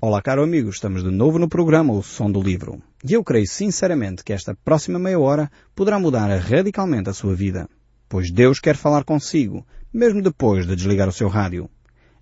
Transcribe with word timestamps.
Olá, 0.00 0.22
caro 0.22 0.44
amigo, 0.44 0.70
estamos 0.70 1.02
de 1.02 1.10
novo 1.10 1.40
no 1.40 1.48
programa 1.48 1.92
O 1.92 2.04
Som 2.04 2.30
do 2.30 2.40
Livro. 2.40 2.80
E 3.04 3.14
eu 3.14 3.24
creio 3.24 3.48
sinceramente 3.48 4.22
que 4.22 4.32
esta 4.32 4.54
próxima 4.54 4.96
meia 4.96 5.18
hora 5.18 5.50
poderá 5.74 5.98
mudar 5.98 6.28
radicalmente 6.38 7.10
a 7.10 7.12
sua 7.12 7.34
vida. 7.34 7.68
Pois 8.08 8.30
Deus 8.30 8.60
quer 8.60 8.76
falar 8.76 9.02
consigo, 9.02 9.66
mesmo 9.92 10.22
depois 10.22 10.68
de 10.68 10.76
desligar 10.76 11.08
o 11.08 11.12
seu 11.12 11.26
rádio. 11.26 11.68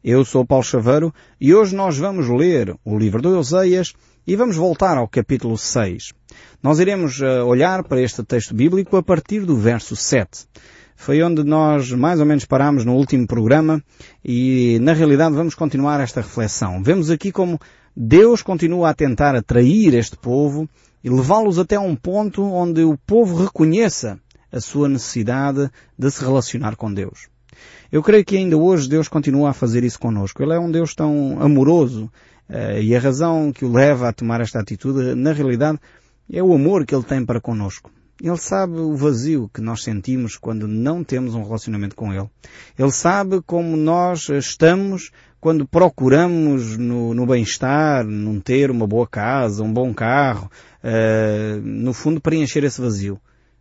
Eu 0.02 0.24
sou 0.24 0.46
Paulo 0.46 0.64
Chaveiro 0.64 1.12
e 1.38 1.54
hoje 1.54 1.76
nós 1.76 1.98
vamos 1.98 2.30
ler 2.30 2.74
o 2.82 2.98
livro 2.98 3.20
de 3.20 3.28
Oseias 3.28 3.92
e 4.26 4.34
vamos 4.34 4.56
voltar 4.56 4.96
ao 4.96 5.06
capítulo 5.06 5.58
6. 5.58 6.14
Nós 6.62 6.78
iremos 6.78 7.20
uh, 7.20 7.44
olhar 7.44 7.84
para 7.84 8.00
este 8.00 8.24
texto 8.24 8.54
bíblico 8.54 8.96
a 8.96 9.02
partir 9.02 9.44
do 9.44 9.54
verso 9.54 9.94
7. 9.94 10.46
Foi 10.96 11.22
onde 11.22 11.44
nós 11.44 11.92
mais 11.92 12.18
ou 12.18 12.26
menos 12.26 12.44
parámos 12.44 12.84
no 12.84 12.94
último 12.94 13.26
programa 13.26 13.82
e 14.24 14.78
na 14.80 14.92
realidade 14.92 15.36
vamos 15.36 15.54
continuar 15.54 16.00
esta 16.00 16.20
reflexão. 16.20 16.82
Vemos 16.82 17.10
aqui 17.10 17.30
como 17.30 17.60
Deus 17.94 18.42
continua 18.42 18.90
a 18.90 18.94
tentar 18.94 19.36
atrair 19.36 19.94
este 19.94 20.16
povo 20.16 20.68
e 21.04 21.10
levá-los 21.10 21.58
até 21.58 21.78
um 21.78 21.94
ponto 21.94 22.42
onde 22.42 22.82
o 22.82 22.98
povo 23.06 23.44
reconheça 23.44 24.18
a 24.50 24.60
sua 24.60 24.88
necessidade 24.88 25.70
de 25.96 26.10
se 26.10 26.24
relacionar 26.24 26.76
com 26.76 26.92
Deus. 26.92 27.28
Eu 27.92 28.02
creio 28.02 28.24
que 28.24 28.36
ainda 28.36 28.56
hoje 28.56 28.88
Deus 28.88 29.06
continua 29.06 29.50
a 29.50 29.54
fazer 29.54 29.84
isso 29.84 29.98
connosco. 29.98 30.42
Ele 30.42 30.54
é 30.54 30.58
um 30.58 30.70
Deus 30.70 30.94
tão 30.94 31.40
amoroso 31.40 32.10
uh, 32.48 32.80
e 32.80 32.96
a 32.96 33.00
razão 33.00 33.52
que 33.52 33.64
o 33.64 33.72
leva 33.72 34.08
a 34.08 34.12
tomar 34.12 34.40
esta 34.40 34.60
atitude, 34.60 35.14
na 35.14 35.32
realidade, 35.32 35.78
é 36.32 36.42
o 36.42 36.52
amor 36.52 36.84
que 36.84 36.94
Ele 36.94 37.04
tem 37.04 37.24
para 37.24 37.40
connosco. 37.40 37.90
Ele 38.22 38.36
sabe 38.38 38.78
o 38.78 38.96
vazio 38.96 39.50
que 39.52 39.60
nós 39.60 39.82
sentimos 39.82 40.36
quando 40.36 40.66
não 40.66 41.04
temos 41.04 41.34
um 41.34 41.42
relacionamento 41.42 41.94
com 41.94 42.12
Ele. 42.12 42.28
Ele 42.78 42.90
sabe 42.90 43.42
como 43.42 43.76
nós 43.76 44.28
estamos 44.30 45.10
quando 45.38 45.66
procuramos 45.66 46.76
no, 46.78 47.14
no 47.14 47.26
bem-estar, 47.26 48.04
num 48.04 48.40
ter 48.40 48.70
uma 48.70 48.86
boa 48.86 49.06
casa, 49.06 49.62
um 49.62 49.72
bom 49.72 49.92
carro, 49.92 50.50
uh, 50.82 51.60
no 51.60 51.92
fundo 51.92 52.20
preencher 52.20 52.64
esse 52.64 52.80
vazio. 52.80 53.20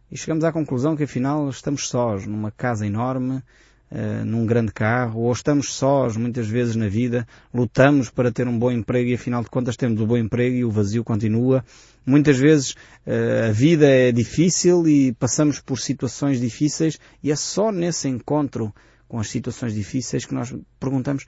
E 0.09 0.17
chegamos 0.17 0.43
à 0.43 0.51
conclusão 0.51 0.95
que 0.95 1.03
afinal 1.03 1.49
estamos 1.49 1.87
sós, 1.87 2.25
numa 2.25 2.49
casa 2.49 2.87
enorme, 2.87 3.43
uh, 3.91 4.25
num 4.25 4.45
grande 4.45 4.71
carro, 4.71 5.21
ou 5.21 5.31
estamos 5.31 5.73
sós 5.73 6.15
muitas 6.17 6.47
vezes 6.47 6.75
na 6.75 6.87
vida, 6.87 7.27
lutamos 7.53 8.09
para 8.09 8.31
ter 8.31 8.47
um 8.47 8.57
bom 8.57 8.71
emprego 8.71 9.09
e 9.09 9.13
afinal 9.13 9.43
de 9.43 9.49
contas 9.49 9.75
temos 9.75 9.99
um 10.01 10.05
bom 10.05 10.17
emprego 10.17 10.55
e 10.55 10.65
o 10.65 10.71
vazio 10.71 11.03
continua. 11.03 11.63
Muitas 12.05 12.37
vezes 12.37 12.71
uh, 12.71 13.49
a 13.49 13.51
vida 13.51 13.87
é 13.87 14.11
difícil 14.11 14.87
e 14.87 15.13
passamos 15.13 15.59
por 15.59 15.79
situações 15.79 16.39
difíceis 16.39 16.99
e 17.23 17.31
é 17.31 17.35
só 17.35 17.71
nesse 17.71 18.07
encontro 18.07 18.73
com 19.07 19.19
as 19.19 19.29
situações 19.29 19.73
difíceis 19.73 20.25
que 20.25 20.33
nós 20.33 20.53
perguntamos 20.79 21.25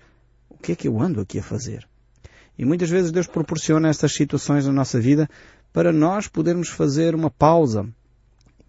o 0.50 0.58
que 0.58 0.72
é 0.72 0.76
que 0.76 0.88
eu 0.88 1.00
ando 1.02 1.22
aqui 1.22 1.40
a 1.40 1.44
fazer? 1.44 1.88
E 2.58 2.66
muitas 2.66 2.90
vezes 2.90 3.12
Deus 3.12 3.28
proporciona 3.28 3.90
estas 3.90 4.14
situações 4.14 4.66
na 4.66 4.74
nossa 4.74 5.00
vida 5.00 5.30
para 5.72 5.94
nós 5.94 6.28
podermos 6.28 6.70
fazer 6.70 7.14
uma 7.14 7.30
pausa, 7.30 7.88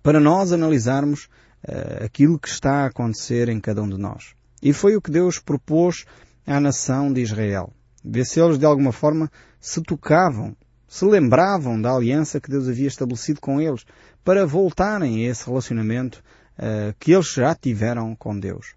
para 0.03 0.21
nós 0.21 0.53
analisarmos 0.53 1.29
uh, 1.67 2.05
aquilo 2.05 2.39
que 2.39 2.49
está 2.49 2.83
a 2.83 2.87
acontecer 2.87 3.49
em 3.49 3.61
cada 3.61 3.83
um 3.83 3.89
de 3.89 3.99
nós. 3.99 4.35
E 4.63 4.73
foi 4.73 4.97
o 4.97 5.01
que 5.01 5.11
Deus 5.11 5.39
propôs 5.39 6.05
à 6.47 6.61
nação 6.61 7.13
de 7.13 7.21
Israel. 7.21 7.73
Ver 8.05 8.25
se 8.25 8.41
eles 8.41 8.59
de 8.59 8.65
alguma 8.65 8.93
forma 8.93 9.31
se 9.61 9.83
tocavam, 9.83 10.57
se 10.87 11.05
lembravam 11.05 11.81
da 11.81 11.95
aliança 11.95 12.41
que 12.41 12.51
Deus 12.51 12.69
havia 12.69 12.89
estabelecido 12.89 13.41
com 13.41 13.61
eles, 13.61 13.85
para 14.25 14.47
voltarem 14.47 15.27
a 15.27 15.31
esse 15.31 15.47
relacionamento 15.47 16.23
uh, 16.59 16.95
que 16.99 17.13
eles 17.13 17.33
já 17.33 17.55
tiveram 17.55 18.15
com 18.17 18.39
Deus. 18.39 18.75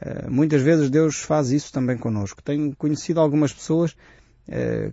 Uh, 0.00 0.30
muitas 0.30 0.62
vezes 0.62 0.90
Deus 0.90 1.16
faz 1.16 1.50
isso 1.50 1.72
também 1.72 1.96
connosco. 1.96 2.42
Tenho 2.42 2.74
conhecido 2.76 3.20
algumas 3.20 3.52
pessoas 3.52 3.96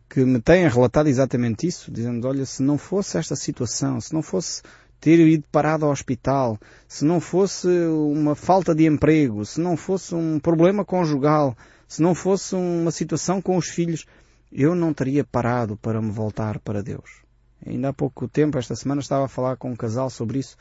que 0.07 0.23
me 0.23 0.39
têm 0.39 0.69
relatado 0.69 1.07
exatamente 1.07 1.65
isso, 1.65 1.91
dizendo, 1.91 2.27
olha, 2.27 2.45
se 2.45 2.61
não 2.61 2.77
fosse 2.77 3.17
esta 3.17 3.35
situação, 3.35 3.99
se 3.99 4.13
não 4.13 4.21
fosse 4.21 4.61
ter 4.99 5.19
ido 5.19 5.43
parado 5.51 5.85
ao 5.85 5.91
hospital, 5.91 6.59
se 6.87 7.05
não 7.05 7.19
fosse 7.19 7.67
uma 7.67 8.35
falta 8.35 8.75
de 8.75 8.85
emprego, 8.85 9.45
se 9.45 9.61
não 9.61 9.77
fosse 9.77 10.13
um 10.13 10.39
problema 10.39 10.83
conjugal, 10.83 11.55
se 11.87 12.01
não 12.01 12.13
fosse 12.13 12.55
uma 12.55 12.91
situação 12.91 13.41
com 13.41 13.57
os 13.57 13.67
filhos, 13.67 14.05
eu 14.51 14.75
não 14.75 14.93
teria 14.93 15.23
parado 15.23 15.77
para 15.77 16.01
me 16.01 16.11
voltar 16.11 16.59
para 16.59 16.83
Deus. 16.83 17.21
Ainda 17.65 17.89
há 17.89 17.93
pouco 17.93 18.27
tempo, 18.27 18.57
esta 18.57 18.75
semana, 18.75 19.01
estava 19.01 19.25
a 19.25 19.29
falar 19.29 19.57
com 19.57 19.71
um 19.71 19.75
casal 19.75 20.09
sobre 20.09 20.39
isso. 20.39 20.57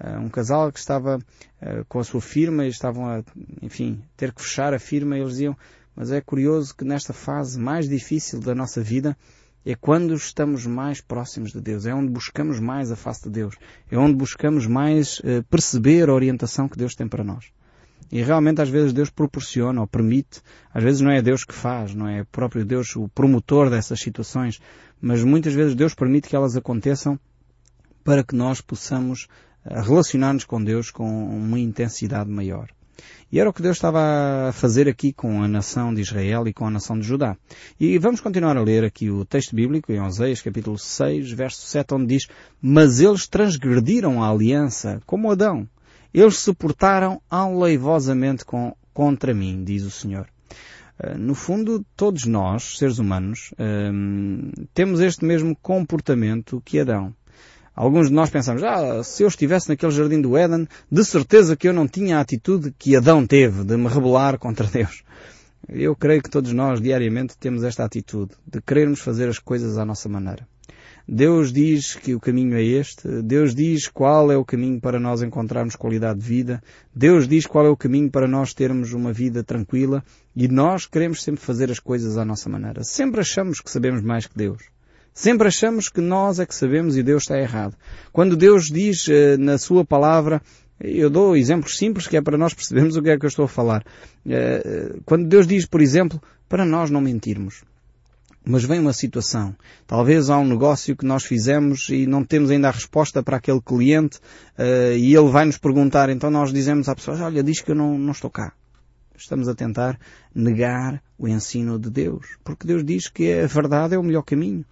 Uh, 0.00 0.18
um 0.18 0.28
casal 0.28 0.72
que 0.72 0.78
estava 0.78 1.18
uh, 1.18 1.84
com 1.88 1.98
a 1.98 2.04
sua 2.04 2.20
firma 2.20 2.64
e 2.64 2.68
estavam 2.68 3.06
a, 3.06 3.22
enfim, 3.62 4.02
ter 4.16 4.32
que 4.32 4.42
fechar 4.42 4.72
a 4.72 4.78
firma 4.78 5.16
e 5.16 5.20
eles 5.20 5.32
diziam, 5.32 5.56
mas 5.94 6.10
é 6.10 6.20
curioso 6.20 6.74
que 6.74 6.84
nesta 6.84 7.12
fase 7.12 7.58
mais 7.58 7.88
difícil 7.88 8.40
da 8.40 8.54
nossa 8.54 8.80
vida, 8.80 9.16
é 9.64 9.74
quando 9.74 10.14
estamos 10.14 10.66
mais 10.66 11.00
próximos 11.00 11.52
de 11.52 11.60
Deus, 11.60 11.86
é 11.86 11.94
onde 11.94 12.10
buscamos 12.10 12.58
mais 12.58 12.90
a 12.90 12.96
face 12.96 13.24
de 13.24 13.30
Deus, 13.30 13.56
é 13.90 13.98
onde 13.98 14.14
buscamos 14.14 14.66
mais 14.66 15.18
uh, 15.20 15.42
perceber 15.50 16.08
a 16.08 16.14
orientação 16.14 16.68
que 16.68 16.78
Deus 16.78 16.94
tem 16.94 17.06
para 17.06 17.24
nós. 17.24 17.46
E 18.10 18.22
realmente 18.22 18.60
às 18.60 18.68
vezes 18.68 18.92
Deus 18.92 19.10
proporciona 19.10 19.80
ou 19.80 19.86
permite, 19.86 20.40
às 20.72 20.82
vezes 20.82 21.00
não 21.00 21.10
é 21.10 21.22
Deus 21.22 21.44
que 21.44 21.54
faz, 21.54 21.94
não 21.94 22.08
é 22.08 22.24
próprio 22.24 22.64
Deus 22.64 22.96
o 22.96 23.08
promotor 23.08 23.70
dessas 23.70 24.00
situações, 24.00 24.60
mas 25.00 25.22
muitas 25.22 25.54
vezes 25.54 25.74
Deus 25.74 25.94
permite 25.94 26.28
que 26.28 26.34
elas 26.34 26.56
aconteçam 26.56 27.18
para 28.02 28.24
que 28.24 28.34
nós 28.34 28.60
possamos 28.60 29.28
eh, 29.64 29.80
relacionar-nos 29.80 30.44
com 30.44 30.62
Deus 30.62 30.90
com 30.90 31.06
uma 31.06 31.58
intensidade 31.58 32.28
maior. 32.30 32.70
E 33.32 33.38
era 33.38 33.48
o 33.48 33.52
que 33.52 33.62
Deus 33.62 33.76
estava 33.76 34.48
a 34.48 34.52
fazer 34.52 34.88
aqui 34.88 35.12
com 35.12 35.42
a 35.42 35.48
nação 35.48 35.94
de 35.94 36.00
Israel 36.00 36.48
e 36.48 36.52
com 36.52 36.66
a 36.66 36.70
nação 36.70 36.98
de 36.98 37.06
Judá. 37.06 37.36
E 37.78 37.96
vamos 37.98 38.20
continuar 38.20 38.56
a 38.56 38.62
ler 38.62 38.84
aqui 38.84 39.08
o 39.08 39.24
texto 39.24 39.54
bíblico 39.54 39.92
em 39.92 40.00
Oséias 40.00 40.42
capítulo 40.42 40.78
6, 40.78 41.30
verso 41.30 41.62
7, 41.62 41.94
onde 41.94 42.06
diz 42.06 42.26
Mas 42.60 43.00
eles 43.00 43.28
transgrediram 43.28 44.22
a 44.22 44.30
aliança, 44.30 45.00
como 45.06 45.30
Adão. 45.30 45.68
Eles 46.12 46.38
se 46.38 46.52
portaram 46.52 47.22
aleivosamente 47.30 48.44
com, 48.44 48.74
contra 48.92 49.32
mim, 49.32 49.62
diz 49.62 49.84
o 49.84 49.90
Senhor. 49.90 50.26
Uh, 50.98 51.16
no 51.16 51.34
fundo, 51.34 51.84
todos 51.96 52.26
nós, 52.26 52.76
seres 52.76 52.98
humanos, 52.98 53.52
uh, 53.52 54.66
temos 54.74 55.00
este 55.00 55.24
mesmo 55.24 55.56
comportamento 55.62 56.60
que 56.64 56.80
Adão. 56.80 57.14
Alguns 57.80 58.08
de 58.08 58.12
nós 58.14 58.28
pensamos, 58.28 58.62
ah, 58.62 59.02
se 59.02 59.22
eu 59.22 59.28
estivesse 59.28 59.70
naquele 59.70 59.90
jardim 59.90 60.20
do 60.20 60.36
Éden, 60.36 60.68
de 60.92 61.02
certeza 61.02 61.56
que 61.56 61.66
eu 61.66 61.72
não 61.72 61.88
tinha 61.88 62.18
a 62.18 62.20
atitude 62.20 62.74
que 62.78 62.94
Adão 62.94 63.26
teve 63.26 63.64
de 63.64 63.74
me 63.74 63.88
rebelar 63.88 64.38
contra 64.38 64.66
Deus. 64.68 65.02
Eu 65.66 65.96
creio 65.96 66.22
que 66.22 66.28
todos 66.28 66.52
nós 66.52 66.78
diariamente 66.78 67.38
temos 67.38 67.64
esta 67.64 67.82
atitude 67.82 68.32
de 68.46 68.60
querermos 68.60 69.00
fazer 69.00 69.30
as 69.30 69.38
coisas 69.38 69.78
à 69.78 69.84
nossa 69.86 70.10
maneira. 70.10 70.46
Deus 71.08 71.54
diz 71.54 71.94
que 71.94 72.14
o 72.14 72.20
caminho 72.20 72.54
é 72.54 72.62
este, 72.62 73.22
Deus 73.22 73.54
diz 73.54 73.88
qual 73.88 74.30
é 74.30 74.36
o 74.36 74.44
caminho 74.44 74.78
para 74.78 75.00
nós 75.00 75.22
encontrarmos 75.22 75.74
qualidade 75.74 76.20
de 76.20 76.26
vida, 76.26 76.62
Deus 76.94 77.26
diz 77.26 77.46
qual 77.46 77.64
é 77.64 77.70
o 77.70 77.76
caminho 77.78 78.10
para 78.10 78.28
nós 78.28 78.52
termos 78.52 78.92
uma 78.92 79.10
vida 79.10 79.42
tranquila 79.42 80.04
e 80.36 80.46
nós 80.48 80.84
queremos 80.84 81.22
sempre 81.22 81.40
fazer 81.40 81.70
as 81.70 81.78
coisas 81.78 82.18
à 82.18 82.26
nossa 82.26 82.50
maneira. 82.50 82.84
Sempre 82.84 83.22
achamos 83.22 83.58
que 83.58 83.70
sabemos 83.70 84.02
mais 84.02 84.26
que 84.26 84.36
Deus. 84.36 84.60
Sempre 85.20 85.48
achamos 85.48 85.90
que 85.90 86.00
nós 86.00 86.40
é 86.40 86.46
que 86.46 86.54
sabemos 86.54 86.96
e 86.96 87.02
Deus 87.02 87.24
está 87.24 87.38
errado. 87.38 87.76
Quando 88.10 88.38
Deus 88.38 88.68
diz 88.68 89.06
uh, 89.06 89.36
na 89.38 89.58
sua 89.58 89.84
palavra, 89.84 90.40
eu 90.80 91.10
dou 91.10 91.36
exemplos 91.36 91.76
simples 91.76 92.06
que 92.06 92.16
é 92.16 92.22
para 92.22 92.38
nós 92.38 92.54
percebermos 92.54 92.96
o 92.96 93.02
que 93.02 93.10
é 93.10 93.18
que 93.18 93.26
eu 93.26 93.28
estou 93.28 93.44
a 93.44 93.48
falar. 93.48 93.84
Uh, 94.24 95.02
quando 95.04 95.28
Deus 95.28 95.46
diz, 95.46 95.66
por 95.66 95.82
exemplo, 95.82 96.18
para 96.48 96.64
nós 96.64 96.88
não 96.88 97.02
mentirmos. 97.02 97.62
Mas 98.42 98.64
vem 98.64 98.80
uma 98.80 98.94
situação. 98.94 99.54
Talvez 99.86 100.30
há 100.30 100.38
um 100.38 100.48
negócio 100.48 100.96
que 100.96 101.04
nós 101.04 101.22
fizemos 101.22 101.90
e 101.90 102.06
não 102.06 102.24
temos 102.24 102.50
ainda 102.50 102.68
a 102.68 102.72
resposta 102.72 103.22
para 103.22 103.36
aquele 103.36 103.60
cliente 103.60 104.16
uh, 104.58 104.96
e 104.96 105.14
ele 105.14 105.28
vai 105.28 105.44
nos 105.44 105.58
perguntar, 105.58 106.08
então 106.08 106.30
nós 106.30 106.50
dizemos 106.50 106.88
à 106.88 106.94
pessoa, 106.94 107.22
olha, 107.24 107.42
diz 107.42 107.60
que 107.60 107.72
eu 107.72 107.76
não, 107.76 107.98
não 107.98 108.12
estou 108.12 108.30
cá. 108.30 108.54
Estamos 109.14 109.48
a 109.48 109.54
tentar 109.54 110.00
negar 110.34 111.02
o 111.18 111.28
ensino 111.28 111.78
de 111.78 111.90
Deus. 111.90 112.38
Porque 112.42 112.66
Deus 112.66 112.82
diz 112.82 113.06
que 113.10 113.30
a 113.30 113.46
verdade 113.46 113.94
é 113.94 113.98
o 113.98 114.02
melhor 114.02 114.22
caminho. 114.22 114.64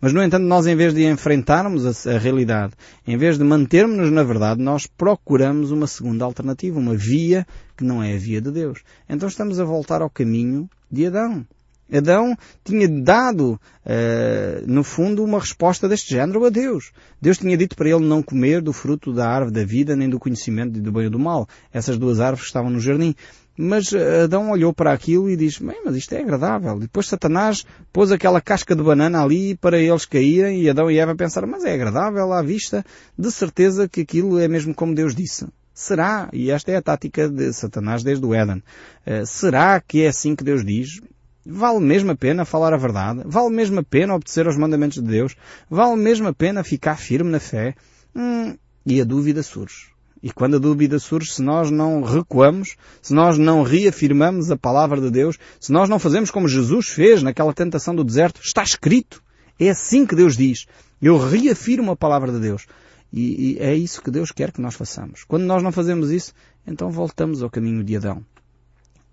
Mas, 0.00 0.12
no 0.12 0.22
entanto, 0.22 0.44
nós, 0.44 0.66
em 0.66 0.76
vez 0.76 0.94
de 0.94 1.04
enfrentarmos 1.04 2.06
a, 2.06 2.14
a 2.14 2.18
realidade, 2.18 2.74
em 3.06 3.16
vez 3.16 3.38
de 3.38 3.44
mantermos-nos 3.44 4.10
na 4.10 4.22
verdade, 4.22 4.62
nós 4.62 4.86
procuramos 4.86 5.70
uma 5.70 5.86
segunda 5.86 6.24
alternativa, 6.24 6.78
uma 6.78 6.94
via 6.94 7.46
que 7.76 7.84
não 7.84 8.02
é 8.02 8.14
a 8.14 8.18
via 8.18 8.40
de 8.40 8.50
Deus. 8.50 8.80
Então 9.08 9.28
estamos 9.28 9.58
a 9.58 9.64
voltar 9.64 10.02
ao 10.02 10.10
caminho 10.10 10.68
de 10.90 11.06
Adão. 11.06 11.46
Adão 11.92 12.36
tinha 12.64 12.88
dado, 12.88 13.60
uh, 13.84 14.66
no 14.66 14.82
fundo, 14.82 15.22
uma 15.22 15.38
resposta 15.38 15.88
deste 15.88 16.14
género 16.14 16.44
a 16.44 16.50
Deus. 16.50 16.90
Deus 17.20 17.38
tinha 17.38 17.56
dito 17.56 17.76
para 17.76 17.88
ele 17.88 18.04
não 18.04 18.22
comer 18.22 18.60
do 18.60 18.72
fruto 18.72 19.12
da 19.12 19.28
árvore 19.28 19.54
da 19.54 19.64
vida, 19.64 19.94
nem 19.94 20.08
do 20.08 20.18
conhecimento 20.18 20.80
do 20.80 20.92
bem 20.92 21.06
e 21.06 21.10
do 21.10 21.18
mal. 21.18 21.48
Essas 21.72 21.96
duas 21.96 22.18
árvores 22.18 22.46
estavam 22.46 22.70
no 22.70 22.80
jardim. 22.80 23.14
Mas 23.56 23.92
Adão 23.94 24.50
olhou 24.50 24.72
para 24.72 24.92
aquilo 24.92 25.30
e 25.30 25.36
disse, 25.36 25.64
bem, 25.64 25.80
mas 25.84 25.96
isto 25.96 26.12
é 26.14 26.20
agradável. 26.20 26.78
Depois 26.78 27.06
Satanás 27.06 27.64
pôs 27.92 28.12
aquela 28.12 28.40
casca 28.40 28.76
de 28.76 28.82
banana 28.82 29.22
ali 29.22 29.56
para 29.56 29.78
eles 29.78 30.04
caírem 30.04 30.60
e 30.60 30.68
Adão 30.68 30.90
e 30.90 30.98
Eva 30.98 31.14
pensaram, 31.14 31.48
mas 31.48 31.64
é 31.64 31.72
agradável 31.72 32.32
à 32.32 32.42
vista. 32.42 32.84
De 33.18 33.30
certeza 33.30 33.88
que 33.88 34.02
aquilo 34.02 34.38
é 34.38 34.46
mesmo 34.46 34.74
como 34.74 34.94
Deus 34.94 35.14
disse. 35.14 35.46
Será, 35.72 36.28
e 36.32 36.50
esta 36.50 36.72
é 36.72 36.76
a 36.76 36.82
tática 36.82 37.28
de 37.28 37.52
Satanás 37.52 38.02
desde 38.02 38.24
o 38.24 38.34
Éden, 38.34 38.62
uh, 39.06 39.26
será 39.26 39.78
que 39.78 40.02
é 40.02 40.08
assim 40.08 40.34
que 40.34 40.42
Deus 40.42 40.64
diz? 40.64 41.00
Vale 41.44 41.80
mesmo 41.80 42.10
a 42.10 42.16
pena 42.16 42.46
falar 42.46 42.72
a 42.72 42.78
verdade? 42.78 43.22
Vale 43.26 43.50
mesmo 43.50 43.78
a 43.78 43.82
pena 43.82 44.14
obedecer 44.14 44.46
aos 44.46 44.56
mandamentos 44.56 45.02
de 45.02 45.08
Deus? 45.08 45.36
Vale 45.68 45.96
mesmo 45.96 46.28
a 46.28 46.32
pena 46.32 46.64
ficar 46.64 46.96
firme 46.96 47.30
na 47.30 47.38
fé? 47.38 47.74
Hum, 48.14 48.56
e 48.86 49.00
a 49.02 49.04
dúvida 49.04 49.42
surge. 49.42 49.95
E 50.22 50.30
quando 50.32 50.56
a 50.56 50.58
dúvida 50.58 50.98
surge, 50.98 51.32
se 51.32 51.42
nós 51.42 51.70
não 51.70 52.02
recuamos, 52.02 52.76
se 53.02 53.12
nós 53.12 53.38
não 53.38 53.62
reafirmamos 53.62 54.50
a 54.50 54.56
palavra 54.56 55.00
de 55.00 55.10
Deus, 55.10 55.38
se 55.60 55.70
nós 55.70 55.88
não 55.88 55.98
fazemos 55.98 56.30
como 56.30 56.48
Jesus 56.48 56.88
fez 56.88 57.22
naquela 57.22 57.52
tentação 57.52 57.94
do 57.94 58.04
deserto, 58.04 58.40
está 58.42 58.62
escrito. 58.62 59.22
É 59.58 59.70
assim 59.70 60.06
que 60.06 60.16
Deus 60.16 60.36
diz. 60.36 60.66
Eu 61.00 61.18
reafirmo 61.18 61.92
a 61.92 61.96
palavra 61.96 62.32
de 62.32 62.40
Deus. 62.40 62.66
E, 63.12 63.52
e 63.52 63.58
é 63.58 63.74
isso 63.74 64.02
que 64.02 64.10
Deus 64.10 64.32
quer 64.32 64.52
que 64.52 64.60
nós 64.60 64.74
façamos. 64.74 65.24
Quando 65.24 65.44
nós 65.44 65.62
não 65.62 65.72
fazemos 65.72 66.10
isso, 66.10 66.32
então 66.66 66.90
voltamos 66.90 67.42
ao 67.42 67.50
caminho 67.50 67.84
de 67.84 67.96
Adão. 67.96 68.24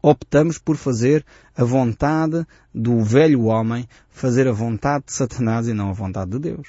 Optamos 0.01 0.57
por 0.57 0.75
fazer 0.75 1.25
a 1.55 1.63
vontade 1.63 2.45
do 2.73 3.01
velho 3.01 3.43
homem, 3.43 3.87
fazer 4.09 4.47
a 4.47 4.51
vontade 4.51 5.05
de 5.05 5.13
Satanás 5.13 5.67
e 5.67 5.73
não 5.73 5.89
a 5.89 5.93
vontade 5.93 6.31
de 6.31 6.39
Deus. 6.39 6.67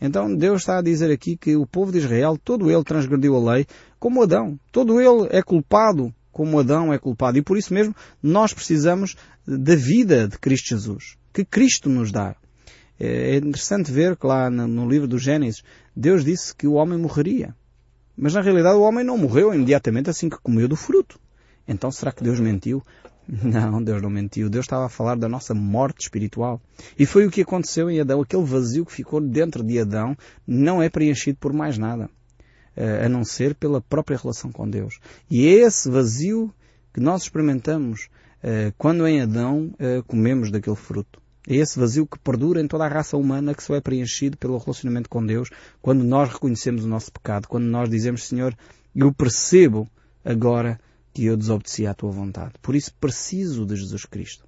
Então 0.00 0.34
Deus 0.34 0.62
está 0.62 0.78
a 0.78 0.82
dizer 0.82 1.10
aqui 1.10 1.36
que 1.36 1.56
o 1.56 1.66
povo 1.66 1.90
de 1.90 1.98
Israel, 1.98 2.38
todo 2.42 2.70
ele 2.70 2.84
transgrediu 2.84 3.36
a 3.36 3.52
lei 3.52 3.66
como 3.98 4.22
Adão. 4.22 4.58
Todo 4.70 5.00
ele 5.00 5.28
é 5.30 5.42
culpado 5.42 6.14
como 6.30 6.58
Adão 6.58 6.92
é 6.92 6.98
culpado. 6.98 7.36
E 7.38 7.42
por 7.42 7.56
isso 7.56 7.74
mesmo 7.74 7.94
nós 8.22 8.52
precisamos 8.52 9.16
da 9.46 9.74
vida 9.74 10.28
de 10.28 10.38
Cristo 10.38 10.68
Jesus, 10.68 11.16
que 11.32 11.44
Cristo 11.44 11.88
nos 11.88 12.12
dá. 12.12 12.36
É 13.00 13.36
interessante 13.36 13.92
ver 13.92 14.16
que 14.16 14.26
lá 14.26 14.50
no 14.50 14.88
livro 14.88 15.06
do 15.06 15.18
Gênesis, 15.18 15.62
Deus 15.94 16.24
disse 16.24 16.54
que 16.54 16.66
o 16.66 16.74
homem 16.74 16.98
morreria. 16.98 17.54
Mas 18.16 18.34
na 18.34 18.40
realidade 18.40 18.76
o 18.76 18.82
homem 18.82 19.04
não 19.04 19.16
morreu 19.16 19.54
imediatamente 19.54 20.10
assim 20.10 20.28
que 20.28 20.40
comeu 20.40 20.66
do 20.68 20.76
fruto. 20.76 21.18
Então 21.66 21.90
será 21.90 22.10
que 22.10 22.24
Deus 22.24 22.40
mentiu? 22.40 22.82
Não, 23.44 23.82
Deus 23.82 24.00
não 24.00 24.08
mentiu. 24.08 24.48
Deus 24.48 24.64
estava 24.64 24.86
a 24.86 24.88
falar 24.88 25.14
da 25.14 25.28
nossa 25.28 25.52
morte 25.54 26.00
espiritual. 26.00 26.60
E 26.98 27.04
foi 27.04 27.26
o 27.26 27.30
que 27.30 27.42
aconteceu 27.42 27.90
em 27.90 28.00
Adão. 28.00 28.22
Aquele 28.22 28.42
vazio 28.44 28.86
que 28.86 28.92
ficou 28.92 29.20
dentro 29.20 29.62
de 29.62 29.78
Adão 29.78 30.16
não 30.46 30.82
é 30.82 30.88
preenchido 30.88 31.36
por 31.38 31.52
mais 31.52 31.76
nada. 31.76 32.08
Eh, 32.80 33.06
a 33.06 33.08
não 33.08 33.24
ser 33.24 33.56
pela 33.56 33.80
própria 33.80 34.16
relação 34.16 34.52
com 34.52 34.70
Deus. 34.70 35.00
E 35.28 35.46
é 35.48 35.66
esse 35.66 35.90
vazio 35.90 36.54
que 36.94 37.00
nós 37.00 37.22
experimentamos 37.22 38.08
eh, 38.40 38.72
quando 38.78 39.04
em 39.04 39.20
Adão 39.20 39.74
eh, 39.80 40.00
comemos 40.06 40.52
daquele 40.52 40.76
fruto. 40.76 41.20
É 41.48 41.56
esse 41.56 41.76
vazio 41.76 42.06
que 42.06 42.18
perdura 42.20 42.60
em 42.60 42.68
toda 42.68 42.84
a 42.84 42.88
raça 42.88 43.16
humana 43.16 43.52
que 43.52 43.64
só 43.64 43.74
é 43.74 43.80
preenchido 43.80 44.36
pelo 44.36 44.56
relacionamento 44.58 45.08
com 45.08 45.26
Deus 45.26 45.50
quando 45.82 46.04
nós 46.04 46.32
reconhecemos 46.32 46.84
o 46.84 46.88
nosso 46.88 47.10
pecado, 47.10 47.48
quando 47.48 47.64
nós 47.64 47.90
dizemos, 47.90 48.28
Senhor, 48.28 48.56
eu 48.94 49.12
percebo 49.12 49.88
agora 50.24 50.78
que 51.18 51.26
eu 51.26 51.36
desobedeci 51.36 51.84
à 51.84 51.92
tua 51.92 52.12
vontade. 52.12 52.52
Por 52.62 52.76
isso 52.76 52.94
preciso 52.94 53.66
de 53.66 53.74
Jesus 53.74 54.04
Cristo. 54.04 54.46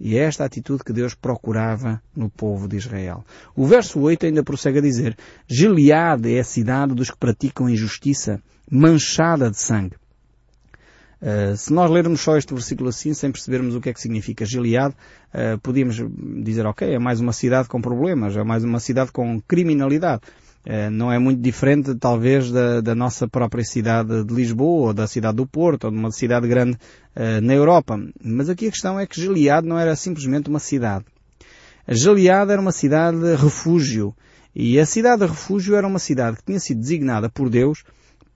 E 0.00 0.18
é 0.18 0.24
esta 0.24 0.44
atitude 0.44 0.82
que 0.82 0.92
Deus 0.92 1.14
procurava 1.14 2.02
no 2.16 2.28
povo 2.28 2.66
de 2.66 2.76
Israel. 2.76 3.24
O 3.54 3.64
verso 3.64 4.00
8 4.00 4.26
ainda 4.26 4.42
prossegue 4.42 4.78
a 4.78 4.82
dizer, 4.82 5.16
Gileade 5.46 6.34
é 6.34 6.40
a 6.40 6.44
cidade 6.44 6.96
dos 6.96 7.12
que 7.12 7.16
praticam 7.16 7.70
injustiça, 7.70 8.42
manchada 8.68 9.48
de 9.52 9.56
sangue. 9.56 9.94
Uh, 11.22 11.56
se 11.56 11.72
nós 11.72 11.88
lermos 11.88 12.22
só 12.22 12.36
este 12.36 12.52
versículo 12.52 12.88
assim, 12.88 13.14
sem 13.14 13.30
percebermos 13.30 13.76
o 13.76 13.80
que 13.80 13.90
é 13.90 13.94
que 13.94 14.00
significa 14.00 14.44
Gilead, 14.44 14.92
uh, 15.32 15.60
podíamos 15.62 15.96
dizer, 16.42 16.66
ok, 16.66 16.92
é 16.92 16.98
mais 16.98 17.20
uma 17.20 17.32
cidade 17.32 17.68
com 17.68 17.80
problemas, 17.80 18.36
é 18.36 18.42
mais 18.42 18.64
uma 18.64 18.80
cidade 18.80 19.12
com 19.12 19.40
criminalidade. 19.42 20.22
Uh, 20.68 20.90
não 20.90 21.10
é 21.10 21.18
muito 21.18 21.40
diferente, 21.40 21.94
talvez, 21.94 22.52
da, 22.52 22.82
da, 22.82 22.94
nossa 22.94 23.26
própria 23.26 23.64
cidade 23.64 24.22
de 24.22 24.34
Lisboa, 24.34 24.88
ou 24.88 24.92
da 24.92 25.06
cidade 25.06 25.36
do 25.38 25.46
Porto, 25.46 25.84
ou 25.84 25.90
de 25.90 25.96
uma 25.96 26.10
cidade 26.10 26.46
grande 26.46 26.76
na 27.42 27.52
Europa. 27.52 27.98
Mas 28.22 28.48
aqui 28.48 28.68
a 28.68 28.70
questão 28.70 29.00
é 29.00 29.04
que 29.06 29.20
Gilead 29.20 29.66
não 29.66 29.76
era 29.76 29.96
simplesmente 29.96 30.48
uma 30.48 30.60
cidade. 30.60 31.04
A 31.84 31.94
Gilead 31.94 32.52
era 32.52 32.60
uma 32.60 32.70
cidade 32.70 33.18
de 33.18 33.34
refúgio. 33.34 34.14
E 34.54 34.78
a 34.78 34.84
cidade 34.84 35.22
de 35.22 35.26
refúgio 35.26 35.74
era 35.74 35.86
uma 35.86 35.98
cidade 35.98 36.36
que 36.36 36.44
tinha 36.44 36.60
sido 36.60 36.80
designada 36.80 37.28
por 37.28 37.48
Deus 37.48 37.82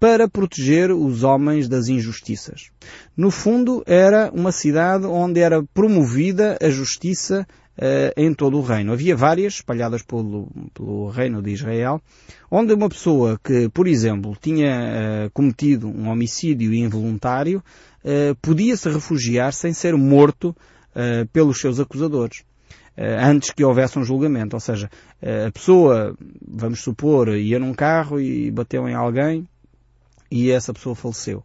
para 0.02 0.28
proteger 0.28 0.90
os 0.90 1.22
homens 1.22 1.68
das 1.68 1.86
injustiças. 1.86 2.70
No 3.16 3.30
fundo, 3.30 3.84
era 3.86 4.32
uma 4.34 4.50
cidade 4.50 5.06
onde 5.06 5.38
era 5.38 5.62
promovida 5.72 6.58
a 6.60 6.68
justiça 6.70 7.46
uh, 7.46 7.61
em 8.16 8.34
todo 8.34 8.58
o 8.58 8.62
reino. 8.62 8.92
Havia 8.92 9.16
várias, 9.16 9.54
espalhadas 9.54 10.02
pelo, 10.02 10.48
pelo 10.74 11.08
reino 11.08 11.42
de 11.42 11.52
Israel, 11.52 12.00
onde 12.50 12.74
uma 12.74 12.88
pessoa 12.88 13.40
que, 13.42 13.68
por 13.70 13.86
exemplo, 13.86 14.36
tinha 14.40 15.26
uh, 15.26 15.30
cometido 15.32 15.88
um 15.88 16.08
homicídio 16.08 16.74
involuntário, 16.74 17.62
uh, 18.04 18.34
podia 18.42 18.76
se 18.76 18.90
refugiar 18.90 19.52
sem 19.52 19.72
ser 19.72 19.96
morto 19.96 20.54
pelos 21.32 21.58
seus 21.58 21.80
acusadores 21.80 22.44
antes 22.94 23.50
que 23.50 23.64
houvesse 23.64 23.98
um 23.98 24.04
julgamento. 24.04 24.54
Ou 24.54 24.60
seja, 24.60 24.90
a 25.22 25.50
pessoa, 25.50 26.14
vamos 26.46 26.82
supor, 26.82 27.30
ia 27.30 27.58
num 27.58 27.72
carro 27.72 28.20
e 28.20 28.50
bateu 28.50 28.86
em 28.86 28.94
alguém, 28.94 29.48
e 30.30 30.50
essa 30.50 30.70
pessoa 30.74 30.94
faleceu. 30.94 31.42